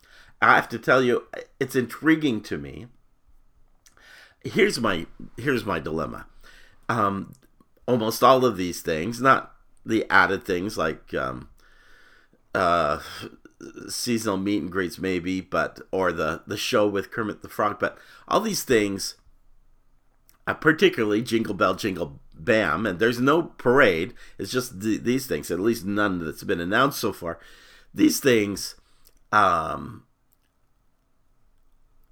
I 0.40 0.55
have 0.55 0.70
to 0.70 0.79
tell 0.79 1.03
you, 1.03 1.27
it's 1.61 1.77
intriguing 1.77 2.40
to 2.44 2.57
me. 2.57 2.87
Here's 4.42 4.81
my 4.81 5.07
here's 5.37 5.66
my 5.66 5.79
dilemma. 5.79 6.27
Um, 6.88 7.35
almost 7.87 8.25
all 8.25 8.46
of 8.46 8.57
these 8.57 8.81
things, 8.81 9.20
not 9.20 9.55
the 9.85 10.07
added 10.09 10.44
things 10.44 10.79
like 10.79 11.12
um, 11.12 11.51
uh, 12.55 13.01
seasonal 13.88 14.38
meet 14.38 14.62
and 14.62 14.73
greets, 14.73 14.99
maybe, 14.99 15.42
but 15.42 15.79
or 15.92 16.11
the 16.11 16.42
the 16.46 16.57
show 16.57 16.88
with 16.88 17.11
Kermit 17.11 17.42
the 17.42 17.51
Frog, 17.51 17.79
but 17.79 17.99
all 18.27 18.40
these 18.40 18.62
things, 18.62 19.16
uh, 20.46 20.55
particularly 20.55 21.20
Jingle 21.20 21.55
Bell 21.55 21.75
Jingle 21.75 22.18
bam, 22.44 22.87
and 22.87 22.98
there's 22.98 23.20
no 23.20 23.42
parade. 23.42 24.14
It's 24.38 24.50
just 24.50 24.81
th- 24.81 25.03
these 25.03 25.26
things, 25.26 25.50
at 25.50 25.61
least 25.61 25.85
none 25.85 26.24
that's 26.24 26.44
been 26.44 26.61
announced 26.61 27.00
so 27.00 27.12
far. 27.12 27.38
These 27.94 28.20
things 28.20 28.76
um, 29.33 30.05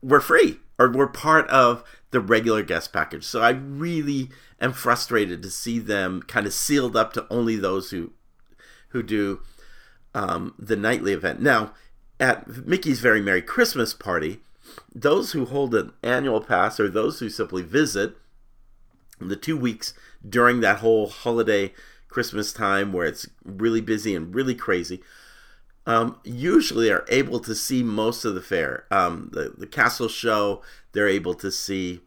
were 0.03 0.21
free 0.21 0.59
or 0.79 0.91
were 0.91 1.09
part 1.09 1.49
of 1.49 1.85
the 2.11 2.21
regular 2.21 2.63
guest 2.63 2.93
package. 2.93 3.25
So 3.25 3.41
I 3.41 3.51
really 3.51 4.31
am 4.61 4.73
frustrated 4.73 5.43
to 5.43 5.51
see 5.51 5.79
them 5.79 6.23
kind 6.23 6.47
of 6.47 6.55
sealed 6.55 6.97
up 6.97 7.13
to 7.15 7.27
only 7.31 7.57
those 7.57 7.91
who 7.91 8.13
who 8.91 9.03
do 9.03 9.41
um, 10.15 10.55
the 10.59 10.77
nightly 10.77 11.13
event. 11.13 11.43
Now, 11.43 11.75
at 12.19 12.67
Mickey's 12.67 13.01
Very 13.01 13.21
Merry 13.21 13.43
Christmas 13.43 13.93
Party, 13.93 14.41
those 14.95 15.33
who 15.33 15.45
hold 15.45 15.75
an 15.75 15.93
annual 16.03 16.41
pass 16.41 16.81
or 16.81 16.89
those 16.89 17.21
who 17.21 17.29
simply 17.29 17.63
visit 17.63 18.17
the 19.21 19.37
two 19.37 19.57
weeks 19.57 19.95
during 20.27 20.61
that 20.61 20.79
whole 20.79 21.09
holiday 21.09 21.73
Christmas 22.09 22.53
time 22.53 22.93
where 22.93 23.07
it's 23.07 23.29
really 23.45 23.81
busy 23.81 24.15
and 24.15 24.35
really 24.35 24.55
crazy, 24.55 25.03
um, 25.87 26.19
usually 26.25 26.91
are 26.91 27.05
able 27.09 27.41
to 27.41 27.55
see 27.55 27.83
most 27.83 28.25
of 28.25 28.35
the 28.35 28.43
fair. 28.43 28.87
Um, 28.91 29.31
the, 29.33 29.55
the 29.57 29.67
castle 29.67 30.09
show, 30.09 30.63
they're 30.93 31.09
able 31.09 31.35
to 31.35 31.51
see 31.51 32.01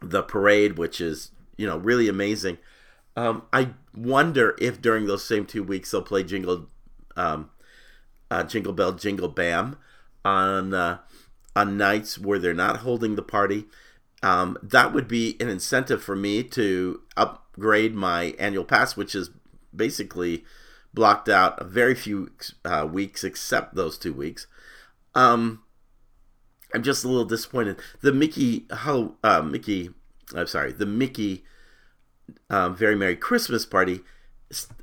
the 0.00 0.22
parade, 0.22 0.78
which 0.78 1.00
is, 1.00 1.30
you 1.56 1.66
know, 1.66 1.76
really 1.76 2.08
amazing. 2.08 2.58
Um, 3.16 3.42
I 3.52 3.70
wonder 3.94 4.56
if 4.58 4.80
during 4.80 5.06
those 5.06 5.24
same 5.24 5.46
two 5.46 5.62
weeks 5.62 5.90
they'll 5.90 6.02
play 6.02 6.24
Jingle, 6.24 6.66
um, 7.16 7.50
uh, 8.30 8.42
Jingle 8.44 8.72
Bell, 8.72 8.92
Jingle 8.92 9.28
Bam 9.28 9.76
on 10.24 10.72
uh, 10.72 10.98
on 11.54 11.76
nights 11.76 12.18
where 12.18 12.38
they're 12.38 12.54
not 12.54 12.78
holding 12.78 13.16
the 13.16 13.22
party. 13.22 13.66
Um, 14.22 14.56
that 14.62 14.92
would 14.92 15.08
be 15.08 15.36
an 15.40 15.48
incentive 15.48 16.02
for 16.02 16.14
me 16.14 16.44
to 16.44 17.00
upgrade 17.16 17.94
my 17.94 18.34
annual 18.38 18.64
pass, 18.64 18.96
which 18.96 19.14
is 19.14 19.30
basically 19.74 20.44
blocked 20.94 21.28
out 21.28 21.60
a 21.60 21.64
very 21.64 21.94
few 21.94 22.30
uh, 22.64 22.86
weeks, 22.90 23.24
except 23.24 23.74
those 23.74 23.98
two 23.98 24.12
weeks. 24.12 24.46
Um, 25.14 25.62
I'm 26.74 26.82
just 26.82 27.04
a 27.04 27.08
little 27.08 27.24
disappointed. 27.24 27.78
The 28.00 28.12
Mickey, 28.12 28.66
how 28.70 29.16
uh, 29.24 29.42
Mickey, 29.42 29.90
I'm 30.34 30.46
sorry, 30.46 30.72
the 30.72 30.86
Mickey 30.86 31.44
um, 32.48 32.76
Very 32.76 32.96
Merry 32.96 33.16
Christmas 33.16 33.66
Party 33.66 34.00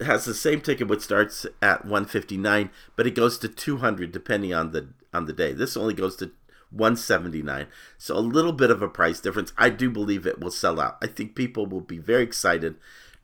has 0.02 0.26
the 0.26 0.34
same 0.34 0.62
ticket, 0.62 0.88
which 0.88 1.02
starts 1.02 1.46
at 1.62 1.86
159, 1.86 2.70
but 2.96 3.08
it 3.08 3.16
goes 3.16 3.38
to 3.40 3.48
200 3.48 4.12
depending 4.12 4.54
on 4.54 4.72
the 4.72 4.90
on 5.14 5.26
the 5.26 5.34
day. 5.34 5.54
This 5.54 5.78
only 5.78 5.94
goes 5.94 6.16
to 6.18 6.32
179 6.72 7.68
so 7.98 8.16
a 8.16 8.20
little 8.20 8.54
bit 8.54 8.70
of 8.72 8.82
a 8.82 8.88
price 8.88 9.20
difference. 9.20 9.54
I 9.58 9.70
do 9.70 9.90
believe 9.90 10.26
it 10.26 10.40
will 10.40 10.52
sell 10.52 10.80
out. 10.80 10.98
I 11.02 11.08
think 11.08 11.36
people 11.36 11.66
will 11.66 11.82
be 11.82 11.98
very 11.98 12.24
excited 12.24 12.76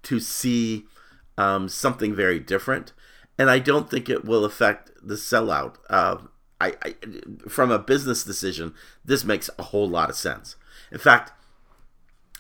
to 0.04 0.20
see 0.20 0.86
um, 1.38 1.68
something 1.70 2.16
very 2.16 2.40
different. 2.40 2.94
And 3.38 3.50
i 3.50 3.60
don't 3.60 3.90
think 3.90 4.10
it 4.10 4.26
will 4.26 4.46
affect 4.46 4.92
the 5.02 5.16
sellout. 5.16 5.76
Uh, 5.90 6.18
I, 6.62 6.74
I 6.84 6.96
from 7.50 7.70
a 7.70 7.80
business 7.80 8.24
decision 8.24 8.74
this 9.04 9.26
makes 9.26 9.50
a 9.60 9.64
whole 9.64 9.88
lot 9.88 10.10
of 10.10 10.16
sense. 10.16 10.56
In 10.92 11.00
fact 11.00 11.32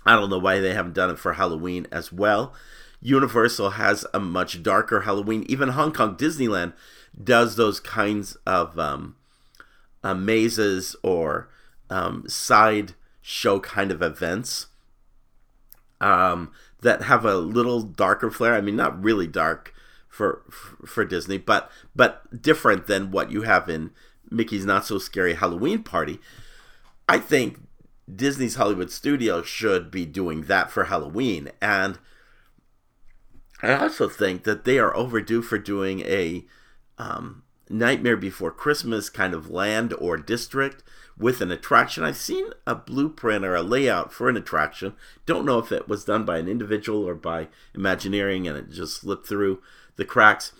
i 0.06 0.16
don't 0.16 0.30
know 0.30 0.40
why 0.40 0.60
they 0.60 0.74
haven't 0.74 0.94
done 0.94 1.10
it 1.10 1.20
for 1.20 1.34
halloween 1.34 1.88
as 1.92 2.12
well. 2.12 2.54
Universal 3.02 3.72
has 3.72 4.06
a 4.14 4.20
much 4.20 4.64
darker 4.64 5.02
halloween. 5.02 5.46
Even 5.48 5.70
hong 5.70 5.92
kong 5.92 6.16
disneyland 6.16 6.74
does 7.22 7.56
those 7.56 7.80
kinds 7.80 8.36
of 8.46 8.80
um, 8.80 9.16
uh, 10.06 10.14
mazes 10.14 10.96
or 11.02 11.50
um, 11.90 12.24
side 12.30 12.94
show 13.24 13.60
kind 13.60 13.92
of 13.92 14.04
events 14.04 14.68
um, 16.00 16.52
that 16.82 17.02
have 17.04 17.26
a 17.26 17.38
little 17.38 17.82
darker 17.82 18.30
flair. 18.30 18.54
I 18.54 18.62
mean, 18.62 18.76
not 18.76 19.04
really 19.04 19.26
dark 19.26 19.74
for 20.08 20.44
for 20.86 21.04
Disney, 21.06 21.40
but 21.40 21.72
but 21.96 22.40
different 22.40 22.86
than 22.86 23.10
what 23.10 23.32
you 23.32 23.42
have 23.42 23.68
in 23.68 23.90
Mickey's 24.30 24.64
Not 24.64 24.86
So 24.86 25.00
Scary 25.00 25.34
Halloween 25.34 25.82
Party. 25.82 26.20
I 27.10 27.18
think 27.18 27.62
Disney's 28.14 28.56
Hollywood 28.56 28.92
Studio 28.92 29.42
should 29.42 29.90
be 29.90 30.06
doing 30.06 30.44
that 30.44 30.70
for 30.70 30.84
Halloween, 30.84 31.50
and 31.60 31.98
I 33.64 33.74
also 33.74 34.08
think 34.08 34.44
that 34.44 34.66
they 34.66 34.78
are 34.78 34.96
overdue 34.96 35.42
for 35.42 35.58
doing 35.58 36.02
a 36.02 36.46
um, 37.00 37.42
Nightmare 37.70 38.18
Before 38.18 38.52
Christmas 38.52 39.10
kind 39.10 39.34
of 39.34 39.50
land 39.50 39.94
or 39.94 40.18
district 40.18 40.84
with 41.18 41.42
an 41.42 41.52
attraction. 41.52 42.04
I've 42.04 42.18
seen 42.18 42.48
a 42.68 42.76
blueprint 42.76 43.46
or 43.46 43.56
a 43.56 43.62
layout 43.62 44.14
for 44.14 44.30
an 44.30 44.38
attraction. 44.38 44.96
Don't 45.26 45.46
know 45.46 45.60
if 45.60 45.72
it 45.72 45.88
was 45.88 46.06
done 46.06 46.26
by 46.26 46.38
an 46.38 46.48
individual 46.48 47.08
or 47.08 47.16
by 47.16 47.48
Imagineering 47.74 48.48
and 48.48 48.58
it 48.58 48.70
just 48.70 49.02
slipped 49.02 49.28
through 49.28 49.62
the 49.96 50.06
cracks. 50.06 50.52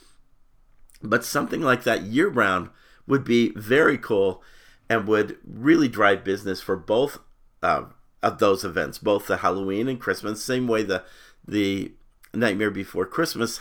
But 1.02 1.24
something 1.24 1.62
like 1.62 1.84
that 1.84 2.04
year 2.04 2.30
round 2.30 2.70
would 3.06 3.24
be 3.24 3.52
very 3.52 3.98
cool 3.98 4.42
and 4.90 5.08
would 5.08 5.38
really 5.46 5.88
drive 5.88 6.24
business 6.24 6.62
for 6.62 6.76
both 6.76 7.20
uh, 7.62 7.86
of 8.24 8.40
those 8.40 8.64
events, 8.64 8.98
both 8.98 9.28
the 9.28 9.38
Halloween 9.38 9.88
and 9.88 10.00
Christmas. 10.00 10.44
Same 10.44 10.68
way 10.68 10.84
the 10.84 11.04
the 11.48 11.94
Nightmare 12.34 12.72
Before 12.72 13.06
Christmas 13.06 13.60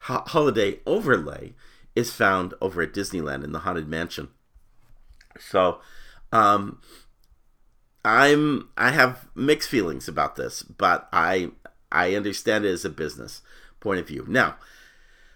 holiday 0.00 0.78
overlay 0.86 1.54
is 2.00 2.12
found 2.12 2.54
over 2.60 2.82
at 2.82 2.92
Disneyland 2.92 3.44
in 3.44 3.52
the 3.52 3.60
Haunted 3.60 3.88
Mansion. 3.88 4.28
So, 5.38 5.80
um, 6.32 6.80
I'm 8.04 8.68
I 8.76 8.90
have 8.90 9.28
mixed 9.34 9.68
feelings 9.68 10.08
about 10.08 10.36
this, 10.36 10.62
but 10.62 11.08
I 11.12 11.50
I 11.92 12.14
understand 12.14 12.64
it 12.64 12.70
as 12.70 12.84
a 12.84 12.90
business 12.90 13.42
point 13.78 14.00
of 14.00 14.08
view. 14.08 14.24
Now, 14.28 14.56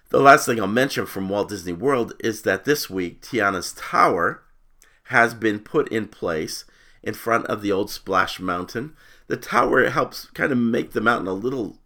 the 0.09 0.21
last 0.21 0.47
thing 0.47 0.61
I'll 0.61 0.67
mention 0.67 1.07
from 1.07 1.29
Walt 1.29 1.49
Disney 1.51 1.73
World 1.73 2.15
is 2.21 2.43
that 2.43 2.65
this 2.65 2.89
week 2.89 3.21
Tiana's 3.21 3.73
Tower 3.73 4.43
has 5.09 5.35
been 5.35 5.59
put 5.59 5.89
in 5.89 6.09
place 6.09 6.65
in 7.03 7.15
front 7.15 7.47
of 7.47 7.61
the 7.61 7.71
old 7.71 7.91
Splash 7.91 8.41
Mountain. 8.41 8.97
The 9.27 9.37
tower 9.37 9.89
helps 9.91 10.27
kind 10.27 10.53
of 10.53 10.59
make 10.59 10.93
the 10.93 11.01
mountain 11.01 11.29
a 11.29 11.35
little, 11.35 11.79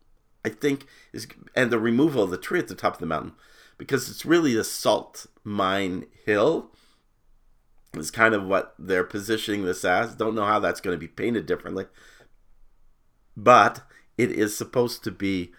I 0.44 0.48
think, 0.50 0.86
is 1.12 1.26
and 1.56 1.72
the 1.72 1.78
removal 1.78 2.22
of 2.22 2.30
the 2.30 2.38
tree 2.38 2.60
at 2.60 2.68
the 2.68 2.74
top 2.74 2.94
of 2.94 3.00
the 3.00 3.06
mountain 3.06 3.32
because 3.78 4.10
it's 4.10 4.26
really 4.26 4.56
a 4.56 4.64
salt 4.64 5.26
mine 5.44 6.04
hill 6.26 6.70
is 7.96 8.10
kind 8.10 8.34
of 8.34 8.44
what 8.44 8.74
they're 8.78 9.04
positioning 9.04 9.64
this 9.64 9.84
as. 9.84 10.14
Don't 10.14 10.34
know 10.34 10.44
how 10.44 10.58
that's 10.58 10.80
going 10.80 10.94
to 10.94 11.00
be 11.00 11.08
painted 11.08 11.46
differently. 11.46 11.86
But 13.36 13.82
it 14.18 14.30
is 14.30 14.56
supposed 14.56 15.04
to 15.04 15.10
be 15.10 15.52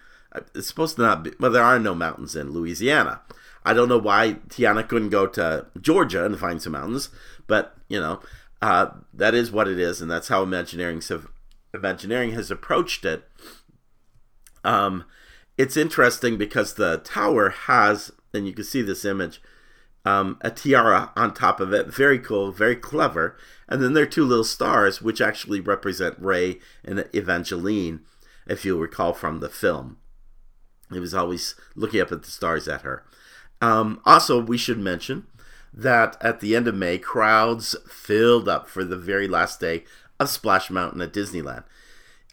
it's 0.54 0.68
supposed 0.68 0.96
to 0.96 1.02
not 1.02 1.24
be 1.24 1.32
well 1.40 1.50
there 1.50 1.64
are 1.64 1.78
no 1.78 1.94
mountains 1.94 2.36
in 2.36 2.52
Louisiana. 2.52 3.22
I 3.64 3.74
don't 3.74 3.88
know 3.88 3.98
why 3.98 4.36
Tiana 4.48 4.88
couldn't 4.88 5.10
go 5.10 5.26
to 5.26 5.66
Georgia 5.80 6.24
and 6.24 6.38
find 6.38 6.62
some 6.62 6.72
mountains, 6.72 7.10
but 7.46 7.76
you 7.88 8.00
know, 8.00 8.20
uh, 8.62 8.90
that 9.12 9.34
is 9.34 9.50
what 9.50 9.68
it 9.68 9.78
is, 9.78 10.00
and 10.00 10.10
that's 10.10 10.28
how 10.28 10.42
Imagineering 10.42 11.02
Imagineering 11.74 12.32
has 12.32 12.50
approached 12.50 13.04
it. 13.04 13.24
Um, 14.64 15.04
it's 15.60 15.76
interesting 15.76 16.38
because 16.38 16.72
the 16.72 16.96
tower 17.04 17.50
has, 17.50 18.10
and 18.32 18.46
you 18.46 18.54
can 18.54 18.64
see 18.64 18.80
this 18.80 19.04
image, 19.04 19.42
um, 20.06 20.38
a 20.40 20.50
tiara 20.50 21.12
on 21.14 21.34
top 21.34 21.60
of 21.60 21.74
it. 21.74 21.94
Very 21.94 22.18
cool, 22.18 22.50
very 22.50 22.74
clever. 22.74 23.36
And 23.68 23.82
then 23.82 23.92
there 23.92 24.04
are 24.04 24.06
two 24.06 24.24
little 24.24 24.42
stars, 24.42 25.02
which 25.02 25.20
actually 25.20 25.60
represent 25.60 26.16
Ray 26.18 26.60
and 26.82 27.06
Evangeline, 27.14 28.00
if 28.46 28.64
you'll 28.64 28.80
recall 28.80 29.12
from 29.12 29.40
the 29.40 29.50
film. 29.50 29.98
He 30.90 30.98
was 30.98 31.12
always 31.12 31.54
looking 31.76 32.00
up 32.00 32.10
at 32.10 32.22
the 32.22 32.30
stars 32.30 32.66
at 32.66 32.80
her. 32.80 33.04
Um, 33.60 34.00
also, 34.06 34.40
we 34.40 34.56
should 34.56 34.78
mention 34.78 35.26
that 35.74 36.16
at 36.22 36.40
the 36.40 36.56
end 36.56 36.68
of 36.68 36.74
May, 36.74 36.96
crowds 36.96 37.76
filled 37.86 38.48
up 38.48 38.66
for 38.66 38.82
the 38.82 38.96
very 38.96 39.28
last 39.28 39.60
day 39.60 39.84
of 40.18 40.30
Splash 40.30 40.70
Mountain 40.70 41.02
at 41.02 41.12
Disneyland. 41.12 41.64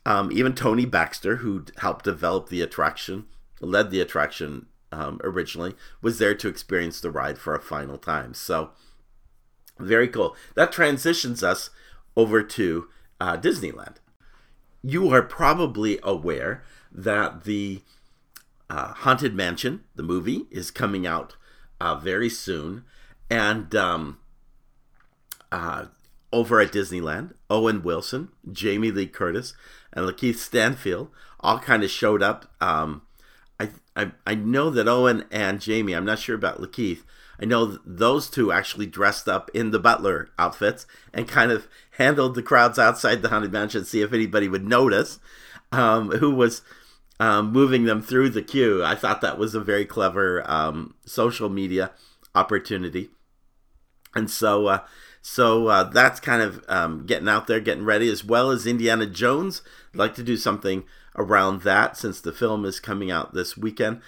Um, 0.07 0.31
even 0.31 0.53
Tony 0.53 0.85
Baxter, 0.85 1.37
who 1.37 1.65
helped 1.79 2.05
develop 2.05 2.47
the 2.47 2.61
attraction, 2.61 3.25
led 3.59 3.91
the 3.91 3.99
attraction 3.99 4.67
um, 4.89 5.19
originally, 5.21 5.75
was 6.01 6.17
there 6.17 6.33
to 6.33 6.47
experience 6.47 7.01
the 7.01 7.11
ride 7.11 7.37
for 7.37 7.53
a 7.53 7.61
final 7.61 7.97
time. 7.97 8.33
So, 8.33 8.69
very 9.77 10.07
cool. 10.07 10.33
That 10.55 10.71
transitions 10.71 11.43
us 11.43 11.71
over 12.15 12.41
to 12.41 12.87
uh, 13.19 13.35
Disneyland. 13.35 13.97
You 14.81 15.13
are 15.13 15.21
probably 15.21 15.99
aware 16.01 16.63
that 16.89 17.43
the 17.43 17.81
uh, 18.69 18.93
Haunted 18.93 19.35
Mansion, 19.35 19.83
the 19.95 20.03
movie, 20.03 20.45
is 20.49 20.71
coming 20.71 21.05
out 21.05 21.35
uh, 21.81 21.95
very 21.95 22.29
soon. 22.29 22.85
And 23.29 23.75
um, 23.75 24.19
uh, 25.51 25.87
over 26.31 26.59
at 26.59 26.71
Disneyland, 26.71 27.33
Owen 27.49 27.83
Wilson, 27.83 28.29
Jamie 28.51 28.91
Lee 28.91 29.07
Curtis, 29.07 29.53
and 29.93 30.05
Lakeith 30.05 30.35
Stanfield 30.35 31.09
all 31.39 31.59
kind 31.59 31.83
of 31.83 31.89
showed 31.89 32.21
up. 32.21 32.51
Um, 32.61 33.03
I, 33.59 33.69
I 33.95 34.11
I 34.25 34.35
know 34.35 34.69
that 34.69 34.87
Owen 34.87 35.25
and 35.31 35.61
Jamie. 35.61 35.93
I'm 35.93 36.05
not 36.05 36.19
sure 36.19 36.35
about 36.35 36.61
Lakeith. 36.61 37.03
I 37.39 37.45
know 37.45 37.77
those 37.85 38.29
two 38.29 38.51
actually 38.51 38.87
dressed 38.87 39.27
up 39.27 39.51
in 39.53 39.71
the 39.71 39.79
butler 39.79 40.29
outfits 40.39 40.87
and 41.13 41.27
kind 41.27 41.51
of 41.51 41.67
handled 41.91 42.35
the 42.35 42.41
crowds 42.41 42.79
outside 42.79 43.21
the 43.21 43.29
haunted 43.29 43.51
mansion 43.51 43.81
to 43.81 43.87
see 43.87 44.01
if 44.01 44.11
anybody 44.11 44.47
would 44.47 44.67
notice 44.67 45.19
um, 45.71 46.09
who 46.11 46.31
was 46.31 46.63
um, 47.19 47.51
moving 47.51 47.85
them 47.85 48.01
through 48.01 48.29
the 48.29 48.41
queue. 48.41 48.83
I 48.83 48.95
thought 48.95 49.21
that 49.21 49.37
was 49.37 49.53
a 49.53 49.59
very 49.59 49.85
clever 49.85 50.49
um, 50.49 50.95
social 51.05 51.49
media 51.49 51.91
opportunity, 52.33 53.09
and 54.15 54.29
so 54.29 54.67
uh, 54.67 54.79
so 55.29 55.67
uh, 55.67 55.83
that's 55.83 56.21
kind 56.21 56.41
of 56.41 56.63
um, 56.69 57.05
getting 57.05 57.27
out 57.27 57.47
there, 57.47 57.59
getting 57.59 57.83
ready, 57.83 58.09
as 58.09 58.23
well 58.23 58.49
as 58.49 58.65
Indiana 58.65 59.05
Jones. 59.05 59.61
I'd 59.93 59.99
like 59.99 60.15
to 60.15 60.23
do 60.23 60.37
something 60.37 60.85
around 61.17 61.63
that 61.63 61.97
since 61.97 62.21
the 62.21 62.31
film 62.31 62.63
is 62.63 62.79
coming 62.79 63.11
out 63.11 63.33
this 63.33 63.57
weekend. 63.57 63.99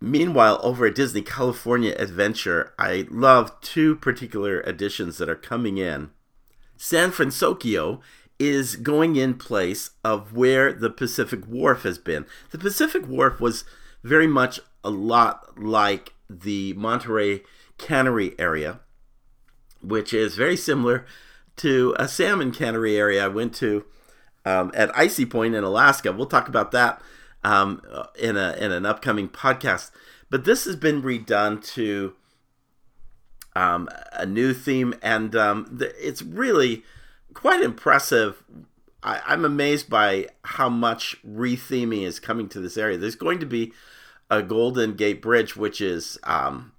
Meanwhile, 0.00 0.58
over 0.64 0.86
at 0.86 0.96
Disney 0.96 1.22
California 1.22 1.94
Adventure, 1.96 2.74
I 2.80 3.06
love 3.12 3.60
two 3.60 3.94
particular 3.94 4.60
additions 4.62 5.18
that 5.18 5.28
are 5.28 5.36
coming 5.36 5.78
in. 5.78 6.10
San 6.76 7.12
Francisco 7.12 8.00
is 8.40 8.74
going 8.74 9.14
in 9.14 9.34
place 9.34 9.90
of 10.02 10.34
where 10.34 10.72
the 10.72 10.90
Pacific 10.90 11.46
Wharf 11.46 11.84
has 11.84 11.98
been. 11.98 12.26
The 12.50 12.58
Pacific 12.58 13.06
Wharf 13.06 13.40
was 13.40 13.64
very 14.02 14.26
much 14.26 14.58
a 14.82 14.90
lot 14.90 15.62
like 15.62 16.12
the 16.28 16.72
Monterey 16.72 17.42
Cannery 17.78 18.34
area, 18.36 18.80
which 19.82 20.12
is 20.12 20.36
very 20.36 20.56
similar 20.56 21.06
to 21.56 21.94
a 21.98 22.08
salmon 22.08 22.52
cannery 22.52 22.96
area 22.96 23.24
I 23.24 23.28
went 23.28 23.54
to 23.56 23.84
um, 24.44 24.70
at 24.74 24.96
Icy 24.96 25.26
Point 25.26 25.54
in 25.54 25.64
Alaska. 25.64 26.12
We'll 26.12 26.26
talk 26.26 26.48
about 26.48 26.70
that 26.72 27.02
um, 27.44 27.82
in 28.18 28.36
a 28.36 28.56
in 28.58 28.72
an 28.72 28.86
upcoming 28.86 29.28
podcast. 29.28 29.90
But 30.30 30.44
this 30.44 30.64
has 30.64 30.76
been 30.76 31.02
redone 31.02 31.64
to 31.74 32.14
um, 33.56 33.88
a 34.12 34.26
new 34.26 34.54
theme, 34.54 34.94
and 35.02 35.34
um, 35.34 35.78
it's 36.00 36.22
really 36.22 36.84
quite 37.34 37.62
impressive. 37.62 38.42
I, 39.02 39.20
am 39.32 39.44
amazed 39.44 39.88
by 39.88 40.28
how 40.44 40.68
much 40.68 41.16
retheming 41.26 42.02
is 42.02 42.20
coming 42.20 42.48
to 42.50 42.60
this 42.60 42.76
area. 42.76 42.98
There's 42.98 43.14
going 43.14 43.40
to 43.40 43.46
be 43.46 43.72
a 44.30 44.42
Golden 44.42 44.94
Gate 44.94 45.20
Bridge, 45.20 45.56
which 45.56 45.80
is 45.80 46.18
um, 46.24 46.72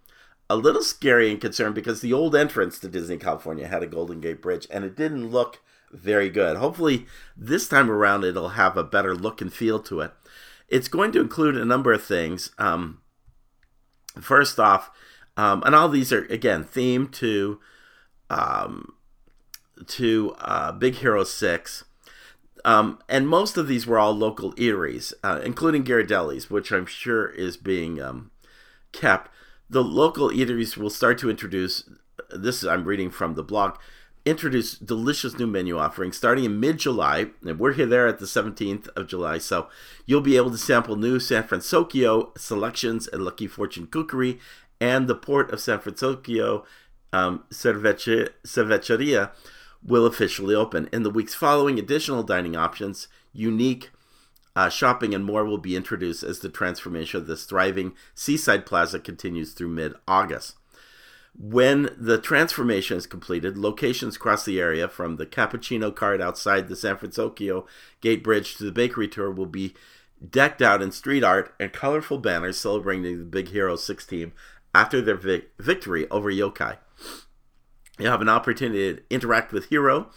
a 0.52 0.56
little 0.56 0.84
scary 0.84 1.32
and 1.32 1.40
concerned 1.40 1.76
because 1.76 2.02
the 2.02 2.12
old 2.12 2.36
entrance 2.36 2.78
to 2.80 2.90
Disney 2.90 3.18
California 3.18 3.68
had 3.68 3.84
a 3.84 3.88
Golden 3.88 4.20
Gate 4.20 4.42
Bridge, 4.42 4.68
and 4.70 4.84
it 4.84 4.98
didn't 4.98 5.32
look 5.32 5.62
very 5.92 6.30
good. 6.30 6.58
Hopefully, 6.58 7.06
this 7.38 7.70
time 7.70 7.90
around, 7.90 8.26
it'll 8.26 8.50
have 8.50 8.76
a 8.76 8.84
better 8.84 9.16
look 9.16 9.40
and 9.40 9.54
feel 9.54 9.80
to 9.80 10.02
it. 10.02 10.12
It's 10.68 10.90
going 10.90 11.14
to 11.14 11.22
include 11.22 11.56
a 11.56 11.64
number 11.64 11.94
of 11.94 12.04
things. 12.04 12.52
Um, 12.58 13.00
first 14.20 14.60
off, 14.60 14.92
um, 15.38 15.64
and 15.66 15.74
all 15.74 15.88
these 15.88 16.12
are 16.12 16.26
again 16.26 16.66
themed 16.66 17.14
to 17.14 17.60
um, 18.30 18.94
to 19.88 20.36
uh, 20.40 20.74
Big 20.74 20.96
Hero 20.96 21.24
Six, 21.24 21.86
um, 22.66 23.00
and 23.08 23.28
most 23.28 23.56
of 23.56 23.70
these 23.70 23.88
were 23.88 24.00
all 24.00 24.14
local 24.14 24.54
eateries, 24.56 25.14
uh, 25.24 25.40
including 25.44 25.86
Ghirardelli's, 25.86 26.50
which 26.50 26.72
I'm 26.72 26.86
sure 26.86 27.28
is 27.28 27.56
being 27.56 28.02
um, 28.02 28.32
kept. 28.92 29.31
The 29.72 29.84
local 29.86 30.30
eateries 30.32 30.76
will 30.76 30.90
start 30.90 31.18
to 31.20 31.30
introduce. 31.30 31.90
This 32.30 32.62
is 32.62 32.68
I'm 32.68 32.84
reading 32.84 33.10
from 33.10 33.36
the 33.36 33.44
blog 33.44 33.78
introduce 34.26 34.78
delicious 34.78 35.40
new 35.40 35.48
menu 35.48 35.78
offerings 35.78 36.18
starting 36.18 36.44
in 36.44 36.60
mid 36.60 36.78
July. 36.78 37.28
And 37.46 37.58
we're 37.58 37.72
here 37.72 37.86
there 37.86 38.06
at 38.06 38.20
the 38.20 38.26
17th 38.26 38.90
of 38.98 39.08
July. 39.08 39.38
So 39.38 39.70
you'll 40.06 40.20
be 40.20 40.36
able 40.36 40.52
to 40.52 40.58
sample 40.58 40.98
new 40.98 41.22
San 41.22 41.44
Francisco 41.44 42.34
selections 42.36 43.08
at 43.08 43.22
Lucky 43.22 43.48
Fortune 43.48 43.88
Cookery 43.88 44.40
and 44.82 45.08
the 45.08 45.16
Port 45.16 45.52
of 45.52 45.62
San 45.62 45.80
Francisco 45.80 46.66
um, 47.14 47.46
Cerveceria 47.50 49.32
will 49.82 50.06
officially 50.06 50.54
open. 50.54 50.90
In 50.92 51.04
the 51.04 51.10
weeks 51.10 51.34
following, 51.34 51.80
additional 51.80 52.24
dining 52.24 52.58
options, 52.58 53.08
unique 53.32 53.90
uh, 54.56 54.70
shopping, 54.70 55.14
and 55.14 55.24
more 55.24 55.46
will 55.46 55.58
be 55.58 55.76
introduced 55.76 56.24
as 56.24 56.40
the 56.40 56.50
transformation 56.50 57.20
of 57.20 57.28
this 57.28 57.46
thriving 57.46 57.94
seaside 58.14 58.66
plaza 58.66 59.00
continues 59.00 59.54
through 59.54 59.70
mid 59.70 59.94
August. 60.08 60.56
When 61.38 61.96
the 61.98 62.18
transformation 62.18 62.98
is 62.98 63.08
completed, 63.08 63.58
locations 63.58 64.18
across 64.18 64.44
the 64.44 64.60
area 64.60 64.90
from 64.90 65.16
the 65.16 65.26
Cappuccino 65.26 65.96
cart 65.96 66.22
outside 66.22 66.68
the 66.68 66.76
San 66.76 66.98
Francisco 66.98 67.66
Gate 68.02 68.24
Bridge 68.24 68.58
to 68.58 68.66
the 68.66 68.72
bakery 68.72 69.08
tour 69.08 69.32
will 69.32 69.46
be 69.46 69.74
decked 70.30 70.62
out 70.62 70.82
in 70.82 70.92
street 70.92 71.24
art 71.24 71.54
and 71.60 71.72
colorful 71.72 72.18
banners 72.18 72.60
celebrating 72.60 73.04
the 73.18 73.24
Big 73.24 73.50
Hiro 73.50 73.76
6 73.76 74.06
team 74.06 74.34
after 74.76 75.02
their 75.02 75.16
vic- 75.16 75.52
victory 75.58 76.08
over 76.10 76.30
Yokai. 76.32 76.78
You'll 77.98 78.12
have 78.12 78.22
an 78.22 78.30
opportunity 78.30 78.96
to 78.96 79.02
interact 79.10 79.52
with 79.52 79.70
Hero 79.70 80.10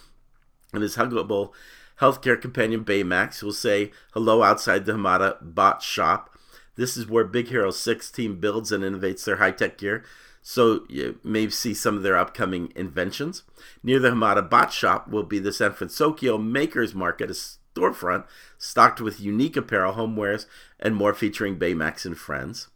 and 0.73 0.81
his 0.81 0.97
huggable 0.97 1.51
healthcare 2.01 2.39
companion 2.39 2.83
Baymax, 2.83 3.41
will 3.41 3.53
say 3.53 3.91
hello 4.13 4.43
outside 4.43 4.85
the 4.85 4.93
Hamada 4.93 5.37
bot 5.41 5.81
shop. 5.81 6.37
This 6.75 6.97
is 6.97 7.07
where 7.07 7.23
Big 7.23 7.47
Hero 7.47 7.71
6 7.71 8.11
team 8.11 8.39
builds 8.39 8.71
and 8.71 8.83
innovates 8.83 9.23
their 9.23 9.37
high 9.37 9.51
tech 9.51 9.77
gear 9.77 10.03
so 10.47 10.85
you 10.87 11.17
may 11.23 11.49
see 11.49 11.73
some 11.73 11.97
of 11.97 12.03
their 12.03 12.15
upcoming 12.15 12.71
inventions. 12.75 13.41
Near 13.81 13.97
the 13.97 14.11
Hamada 14.11 14.47
Bot 14.47 14.71
Shop 14.71 15.07
will 15.07 15.23
be 15.23 15.39
the 15.39 15.51
San 15.51 15.73
Francisco 15.73 16.37
Makers 16.37 16.93
Market, 16.93 17.31
a 17.31 17.33
storefront 17.33 18.25
stocked 18.59 19.01
with 19.01 19.19
unique 19.19 19.57
apparel, 19.57 19.95
homewares, 19.95 20.45
and 20.79 20.95
more 20.95 21.15
featuring 21.15 21.57
Baymax 21.57 22.05
and 22.05 22.15
friends. 22.15 22.67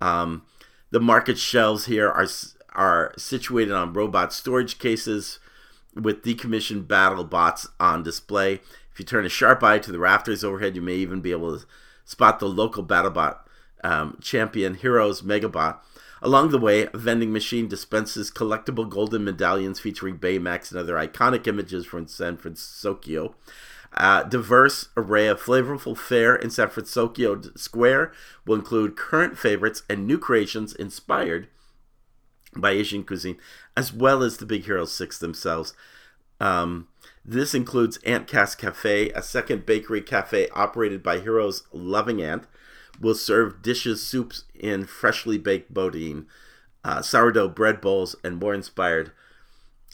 Um, 0.00 0.46
the 0.92 1.00
market 1.00 1.36
shelves 1.36 1.84
here 1.84 2.08
are 2.08 2.26
are 2.72 3.12
situated 3.18 3.74
on 3.74 3.92
robot 3.92 4.32
storage 4.32 4.78
cases 4.78 5.38
with 5.94 6.22
decommissioned 6.22 6.88
battle 6.88 7.24
bots 7.24 7.68
on 7.78 8.02
display. 8.02 8.54
If 8.92 8.98
you 8.98 9.04
turn 9.04 9.26
a 9.26 9.30
sharp 9.30 9.62
eye 9.62 9.78
to 9.80 9.92
the 9.92 9.98
rafters 9.98 10.44
overhead, 10.44 10.76
you 10.76 10.82
may 10.82 10.94
even 10.94 11.20
be 11.20 11.32
able 11.32 11.58
to 11.58 11.66
spot 12.04 12.38
the 12.38 12.48
local 12.48 12.84
BattleBot 12.84 13.38
um, 13.82 14.18
champion 14.20 14.76
Hiro's 14.76 15.22
Megabot 15.22 15.78
Along 16.24 16.48
the 16.48 16.58
way, 16.58 16.88
a 16.90 16.96
vending 16.96 17.34
machine 17.34 17.68
dispenses 17.68 18.30
collectible 18.30 18.88
golden 18.88 19.24
medallions 19.24 19.78
featuring 19.78 20.16
Baymax 20.16 20.70
and 20.70 20.80
other 20.80 20.94
iconic 20.94 21.46
images 21.46 21.84
from 21.84 22.08
San 22.08 22.38
Francisco. 22.38 23.34
A 23.92 24.24
diverse 24.26 24.88
array 24.96 25.26
of 25.26 25.38
flavorful 25.38 25.94
fare 25.94 26.34
in 26.34 26.48
San 26.48 26.70
Francisco 26.70 27.42
Square 27.56 28.12
will 28.46 28.54
include 28.54 28.96
current 28.96 29.36
favorites 29.36 29.82
and 29.90 30.06
new 30.06 30.16
creations 30.16 30.74
inspired 30.74 31.48
by 32.56 32.70
Asian 32.70 33.04
cuisine, 33.04 33.36
as 33.76 33.92
well 33.92 34.22
as 34.22 34.36
the 34.36 34.46
Big 34.46 34.64
Hero 34.64 34.84
6 34.84 35.18
themselves. 35.18 35.74
Um, 36.40 36.88
this 37.24 37.54
includes 37.54 37.98
Aunt 38.04 38.26
Cass 38.26 38.54
Cafe, 38.54 39.10
a 39.10 39.22
second 39.22 39.64
bakery 39.66 40.02
cafe 40.02 40.48
operated 40.50 41.02
by 41.02 41.20
Hiro's 41.20 41.64
Loving 41.72 42.22
Ant, 42.22 42.46
will 43.00 43.14
serve 43.14 43.62
dishes, 43.62 44.06
soups 44.06 44.44
in 44.54 44.84
freshly 44.84 45.38
baked 45.38 45.72
boudin, 45.72 46.26
uh, 46.84 47.02
sourdough 47.02 47.48
bread 47.48 47.80
bowls, 47.80 48.14
and 48.22 48.38
more 48.38 48.54
inspired 48.54 49.12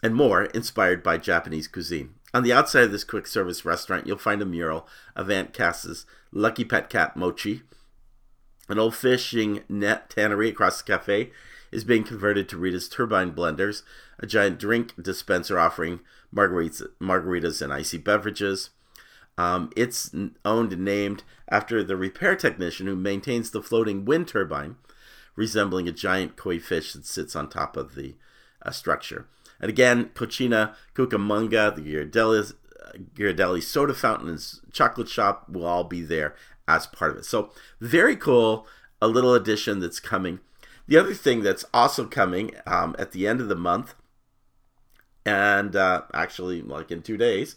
and 0.02 0.14
more 0.14 0.44
inspired 0.44 1.02
by 1.02 1.18
Japanese 1.18 1.68
cuisine. 1.68 2.14
On 2.32 2.42
the 2.42 2.52
outside 2.52 2.84
of 2.84 2.92
this 2.92 3.04
quick 3.04 3.26
service 3.26 3.64
restaurant, 3.64 4.06
you'll 4.06 4.16
find 4.16 4.40
a 4.40 4.46
mural 4.46 4.88
of 5.14 5.30
Aunt 5.30 5.52
Cass's 5.52 6.06
Lucky 6.32 6.64
Pet 6.64 6.88
Cat 6.88 7.16
Mochi. 7.16 7.62
An 8.68 8.78
old 8.78 8.94
fishing 8.94 9.62
net 9.68 10.08
tannery 10.08 10.48
across 10.48 10.80
the 10.80 10.92
cafe 10.92 11.32
is 11.72 11.84
being 11.84 12.04
converted 12.04 12.48
to 12.48 12.56
Rita's 12.56 12.88
Turbine 12.88 13.32
Blenders, 13.32 13.82
a 14.18 14.26
giant 14.26 14.58
drink 14.58 14.94
dispenser 15.00 15.58
offering 15.58 16.00
margaritas, 16.34 16.88
margaritas 17.00 17.62
and 17.62 17.72
icy 17.72 17.98
beverages. 17.98 18.70
Um, 19.38 19.70
it's 19.76 20.14
owned 20.44 20.72
and 20.72 20.84
named 20.84 21.22
after 21.48 21.82
the 21.82 21.96
repair 21.96 22.36
technician 22.36 22.86
who 22.86 22.96
maintains 22.96 23.50
the 23.50 23.62
floating 23.62 24.04
wind 24.04 24.28
turbine, 24.28 24.76
resembling 25.36 25.88
a 25.88 25.92
giant 25.92 26.36
koi 26.36 26.58
fish 26.58 26.92
that 26.92 27.06
sits 27.06 27.34
on 27.34 27.48
top 27.48 27.76
of 27.76 27.94
the 27.94 28.16
uh, 28.62 28.70
structure. 28.70 29.26
And 29.60 29.68
again, 29.68 30.10
Cocina 30.14 30.74
Cucamonga, 30.94 31.74
the 31.74 31.82
Ghirardelli's, 31.82 32.54
uh, 32.84 32.98
Ghirardelli 33.14 33.62
soda 33.62 33.94
fountain 33.94 34.28
and 34.28 34.72
chocolate 34.72 35.08
shop 35.08 35.48
will 35.48 35.66
all 35.66 35.84
be 35.84 36.02
there 36.02 36.34
as 36.66 36.86
part 36.86 37.12
of 37.12 37.18
it. 37.18 37.24
So, 37.24 37.50
very 37.80 38.16
cool, 38.16 38.66
a 39.00 39.08
little 39.08 39.34
addition 39.34 39.80
that's 39.80 40.00
coming. 40.00 40.40
The 40.90 40.98
other 40.98 41.14
thing 41.14 41.42
that's 41.42 41.64
also 41.72 42.04
coming 42.04 42.50
um, 42.66 42.96
at 42.98 43.12
the 43.12 43.28
end 43.28 43.40
of 43.40 43.46
the 43.46 43.54
month, 43.54 43.94
and 45.24 45.76
uh, 45.76 46.02
actually, 46.12 46.62
like 46.62 46.90
in 46.90 47.00
two 47.00 47.16
days, 47.16 47.54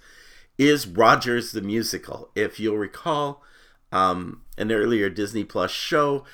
is 0.60 0.86
Rogers 0.86 1.52
the 1.52 1.62
Musical. 1.62 2.30
If 2.36 2.60
you'll 2.60 2.78
recall, 2.78 3.42
um, 3.92 4.44
an 4.56 4.72
earlier 4.72 5.10
Disney 5.10 5.44
Plus 5.44 5.72
show 5.72 6.26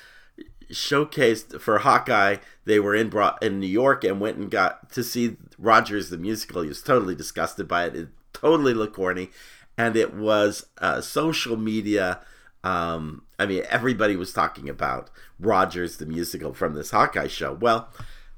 showcased 0.70 1.58
for 1.62 1.78
Hawkeye, 1.78 2.36
they 2.66 2.78
were 2.78 2.94
in 2.94 3.08
brought 3.08 3.42
in 3.42 3.60
New 3.60 3.66
York 3.66 4.04
and 4.04 4.20
went 4.20 4.36
and 4.36 4.50
got 4.50 4.92
to 4.92 5.02
see 5.02 5.38
Rogers 5.58 6.10
the 6.10 6.18
Musical. 6.18 6.60
He 6.60 6.68
was 6.68 6.82
totally 6.82 7.14
disgusted 7.14 7.66
by 7.66 7.86
it. 7.86 7.96
It 7.96 8.08
totally 8.34 8.74
looked 8.74 8.96
corny, 8.96 9.30
and 9.78 9.96
it 9.96 10.12
was 10.12 10.66
uh, 10.76 11.00
social 11.00 11.56
media. 11.56 12.20
Um, 12.62 13.22
I 13.38 13.46
mean, 13.46 13.62
everybody 13.70 14.16
was 14.16 14.32
talking 14.32 14.68
about 14.68 15.10
Rogers 15.38 15.96
the 15.96 16.06
Musical 16.06 16.52
from 16.52 16.74
this 16.74 16.90
Hawkeye 16.90 17.28
show. 17.28 17.54
Well, 17.54 17.88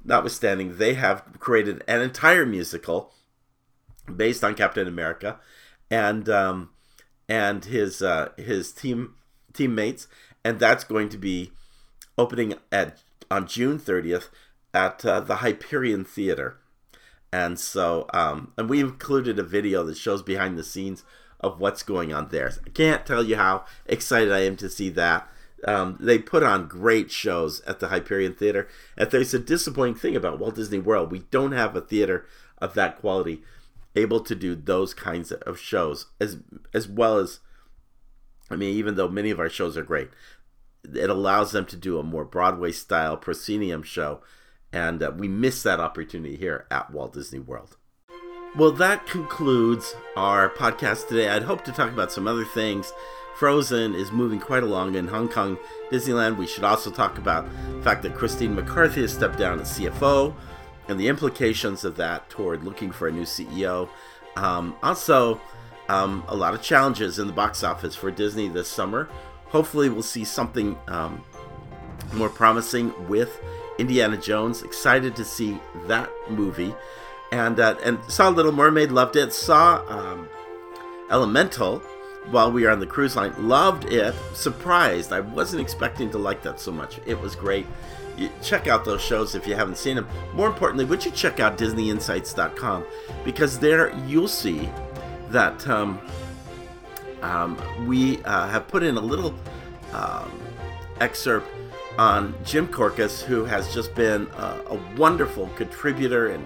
notwithstanding, 0.03 0.77
they 0.77 0.93
have 0.93 1.23
created 1.39 1.83
an 1.87 2.01
entire 2.01 2.45
musical 2.45 3.13
based 4.15 4.43
on 4.43 4.55
Captain 4.55 4.87
America 4.87 5.39
and 5.89 6.29
um, 6.29 6.69
and 7.27 7.65
his 7.65 8.01
uh, 8.01 8.29
his 8.37 8.71
team 8.71 9.15
teammates, 9.53 10.07
and 10.43 10.59
that's 10.59 10.83
going 10.83 11.09
to 11.09 11.17
be 11.17 11.51
opening 12.17 12.55
at 12.71 12.99
on 13.29 13.47
June 13.47 13.79
30th 13.79 14.29
at 14.73 15.05
uh, 15.05 15.19
the 15.19 15.37
Hyperion 15.37 16.05
Theater. 16.05 16.57
And 17.31 17.59
so, 17.59 18.05
um, 18.13 18.53
and 18.57 18.69
we 18.69 18.79
included 18.79 19.39
a 19.39 19.43
video 19.43 19.83
that 19.83 19.97
shows 19.97 20.21
behind 20.21 20.57
the 20.57 20.63
scenes 20.63 21.03
of 21.43 21.59
what's 21.59 21.83
going 21.83 22.13
on 22.13 22.29
there. 22.29 22.51
I 22.65 22.69
can't 22.69 23.05
tell 23.05 23.23
you 23.23 23.35
how 23.35 23.65
excited 23.85 24.31
I 24.31 24.39
am 24.39 24.55
to 24.57 24.69
see 24.69 24.89
that. 24.91 25.27
Um, 25.65 25.97
they 25.99 26.17
put 26.17 26.43
on 26.43 26.67
great 26.67 27.11
shows 27.11 27.61
at 27.61 27.79
the 27.79 27.89
Hyperion 27.89 28.33
Theater. 28.33 28.67
If 28.97 29.11
there's 29.11 29.33
a 29.33 29.39
disappointing 29.39 29.95
thing 29.95 30.15
about 30.15 30.39
Walt 30.39 30.55
Disney 30.55 30.79
World, 30.79 31.11
we 31.11 31.19
don't 31.31 31.51
have 31.51 31.75
a 31.75 31.81
theater 31.81 32.25
of 32.57 32.73
that 32.73 32.99
quality 32.99 33.43
able 33.95 34.21
to 34.21 34.35
do 34.35 34.55
those 34.55 34.93
kinds 34.93 35.31
of 35.31 35.59
shows 35.59 36.07
as 36.19 36.37
as 36.73 36.87
well 36.87 37.17
as 37.17 37.39
I 38.49 38.55
mean, 38.55 38.75
even 38.75 38.95
though 38.95 39.07
many 39.07 39.29
of 39.29 39.39
our 39.39 39.49
shows 39.49 39.77
are 39.77 39.83
great, 39.83 40.09
it 40.83 41.09
allows 41.09 41.51
them 41.51 41.65
to 41.67 41.77
do 41.77 41.97
a 41.97 42.03
more 42.03 42.25
Broadway 42.25 42.71
style 42.71 43.15
proscenium 43.15 43.83
show, 43.83 44.21
and 44.71 45.01
uh, 45.01 45.11
we 45.15 45.27
miss 45.27 45.63
that 45.63 45.79
opportunity 45.79 46.35
here 46.35 46.67
at 46.69 46.91
Walt 46.91 47.13
Disney 47.13 47.39
World. 47.39 47.77
Well, 48.55 48.71
that 48.73 49.07
concludes 49.07 49.95
our 50.15 50.47
podcast 50.47 51.07
today. 51.07 51.27
I'd 51.27 51.41
hope 51.41 51.63
to 51.63 51.71
talk 51.71 51.89
about 51.89 52.11
some 52.11 52.27
other 52.27 52.45
things. 52.45 52.93
Frozen 53.35 53.95
is 53.95 54.11
moving 54.11 54.39
quite 54.39 54.61
along 54.61 54.93
in 54.93 55.07
Hong 55.07 55.27
Kong 55.27 55.57
Disneyland. 55.91 56.37
We 56.37 56.45
should 56.45 56.63
also 56.63 56.91
talk 56.91 57.17
about 57.17 57.47
the 57.71 57.81
fact 57.81 58.03
that 58.03 58.13
Christine 58.13 58.53
McCarthy 58.53 59.01
has 59.01 59.11
stepped 59.11 59.39
down 59.39 59.59
as 59.59 59.79
CFO 59.79 60.35
and 60.87 60.99
the 60.99 61.07
implications 61.07 61.83
of 61.83 61.97
that 61.97 62.29
toward 62.29 62.63
looking 62.63 62.91
for 62.91 63.07
a 63.07 63.11
new 63.11 63.23
CEO. 63.23 63.89
Um, 64.35 64.75
also, 64.83 65.41
um, 65.89 66.23
a 66.27 66.35
lot 66.35 66.53
of 66.53 66.61
challenges 66.61 67.17
in 67.17 67.25
the 67.25 67.33
box 67.33 67.63
office 67.63 67.95
for 67.95 68.11
Disney 68.11 68.49
this 68.49 68.67
summer. 68.67 69.09
Hopefully, 69.47 69.89
we'll 69.89 70.03
see 70.03 70.23
something 70.23 70.77
um, 70.87 71.23
more 72.13 72.29
promising 72.29 72.93
with 73.07 73.41
Indiana 73.79 74.15
Jones. 74.15 74.61
Excited 74.61 75.15
to 75.15 75.25
see 75.25 75.59
that 75.87 76.11
movie, 76.29 76.75
and 77.33 77.59
uh, 77.59 77.75
and 77.83 77.99
saw 78.07 78.29
Little 78.29 78.51
Mermaid, 78.51 78.91
loved 78.91 79.15
it. 79.15 79.33
Saw 79.33 79.83
um, 79.87 80.29
Elemental 81.09 81.79
while 82.29 82.51
we 82.51 82.63
were 82.63 82.69
on 82.69 82.79
the 82.79 82.85
cruise 82.85 83.15
line, 83.15 83.33
loved 83.37 83.85
it. 83.85 84.15
Surprised, 84.33 85.11
I 85.11 85.19
wasn't 85.19 85.61
expecting 85.61 86.09
to 86.11 86.17
like 86.17 86.41
that 86.43 86.59
so 86.59 86.71
much. 86.71 86.99
It 87.05 87.19
was 87.19 87.35
great. 87.35 87.65
You 88.15 88.29
check 88.41 88.67
out 88.67 88.85
those 88.85 89.01
shows 89.01 89.35
if 89.35 89.47
you 89.47 89.55
haven't 89.55 89.77
seen 89.77 89.95
them. 89.95 90.07
More 90.33 90.47
importantly, 90.47 90.85
would 90.85 91.03
you 91.03 91.11
check 91.11 91.39
out 91.39 91.57
DisneyInsights.com 91.57 92.85
because 93.25 93.59
there 93.59 93.93
you'll 94.05 94.27
see 94.27 94.69
that 95.29 95.67
um, 95.67 95.99
um, 97.21 97.57
we 97.87 98.23
uh, 98.23 98.47
have 98.47 98.67
put 98.67 98.83
in 98.83 98.95
a 98.95 99.01
little 99.01 99.33
um, 99.91 100.31
excerpt 101.01 101.47
on 101.97 102.33
Jim 102.45 102.67
Korkis, 102.67 103.21
who 103.23 103.43
has 103.43 103.73
just 103.73 103.93
been 103.95 104.27
uh, 104.31 104.61
a 104.67 104.79
wonderful 104.95 105.47
contributor 105.55 106.29
and, 106.29 106.45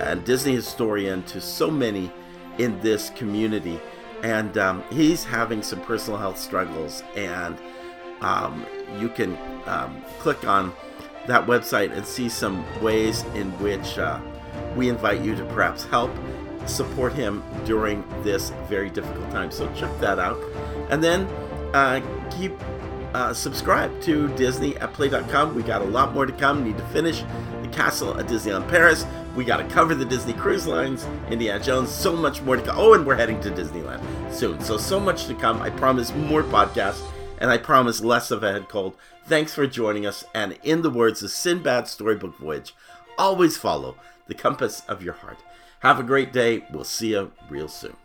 and 0.00 0.24
Disney 0.24 0.54
historian 0.54 1.22
to 1.24 1.40
so 1.40 1.70
many 1.70 2.10
in 2.58 2.78
this 2.80 3.10
community. 3.10 3.80
And 4.22 4.58
um, 4.58 4.82
he's 4.90 5.24
having 5.24 5.62
some 5.62 5.80
personal 5.82 6.18
health 6.18 6.38
struggles, 6.38 7.04
and 7.14 7.56
um, 8.20 8.66
you 8.98 9.08
can 9.08 9.38
um, 9.66 10.02
click 10.18 10.46
on 10.46 10.72
that 11.28 11.46
website 11.46 11.92
and 11.92 12.04
see 12.04 12.28
some 12.28 12.64
ways 12.82 13.22
in 13.34 13.50
which 13.60 13.98
uh, 13.98 14.20
we 14.76 14.88
invite 14.88 15.20
you 15.20 15.36
to 15.36 15.44
perhaps 15.46 15.84
help 15.84 16.10
support 16.66 17.12
him 17.12 17.42
during 17.64 18.04
this 18.22 18.50
very 18.68 18.90
difficult 18.90 19.30
time. 19.30 19.50
So 19.50 19.72
check 19.74 19.96
that 20.00 20.18
out. 20.18 20.38
And 20.90 21.02
then 21.02 21.22
uh, 21.74 22.00
keep 22.30 22.52
uh, 23.14 23.32
subscribe 23.32 24.00
to 24.02 24.28
Disney 24.36 24.76
at 24.78 24.92
play.com. 24.92 25.54
We 25.54 25.62
got 25.62 25.82
a 25.82 25.86
lot 25.86 26.12
more 26.12 26.26
to 26.26 26.32
come. 26.32 26.64
Need 26.64 26.78
to 26.78 26.86
finish 26.88 27.22
the 27.62 27.68
castle 27.68 28.18
at 28.18 28.26
Disneyland 28.26 28.68
Paris. 28.68 29.06
We 29.36 29.44
got 29.44 29.58
to 29.58 29.64
cover 29.68 29.94
the 29.94 30.04
Disney 30.04 30.32
Cruise 30.32 30.66
Lines, 30.66 31.06
Indiana 31.30 31.62
Jones, 31.62 31.90
so 31.90 32.14
much 32.16 32.42
more 32.42 32.56
to 32.56 32.62
come. 32.62 32.76
Oh, 32.76 32.94
and 32.94 33.06
we're 33.06 33.14
heading 33.14 33.40
to 33.42 33.50
Disneyland 33.50 34.02
soon. 34.32 34.60
So, 34.60 34.76
so 34.76 34.98
much 34.98 35.26
to 35.26 35.34
come. 35.34 35.62
I 35.62 35.70
promise 35.70 36.12
more 36.14 36.42
podcasts, 36.42 37.04
and 37.38 37.50
I 37.50 37.58
promise 37.58 38.00
less 38.00 38.30
of 38.30 38.42
a 38.42 38.52
head 38.52 38.68
cold. 38.68 38.96
Thanks 39.26 39.54
for 39.54 39.66
joining 39.66 40.06
us. 40.06 40.24
And 40.34 40.58
in 40.62 40.82
the 40.82 40.90
words 40.90 41.22
of 41.22 41.30
Sinbad 41.30 41.86
Storybook 41.86 42.36
Voyage, 42.38 42.74
always 43.16 43.56
follow 43.56 43.96
the 44.26 44.34
compass 44.34 44.82
of 44.88 45.02
your 45.02 45.14
heart. 45.14 45.38
Have 45.80 46.00
a 46.00 46.04
great 46.04 46.32
day. 46.32 46.64
We'll 46.72 46.84
see 46.84 47.10
you 47.10 47.30
real 47.48 47.68
soon. 47.68 47.96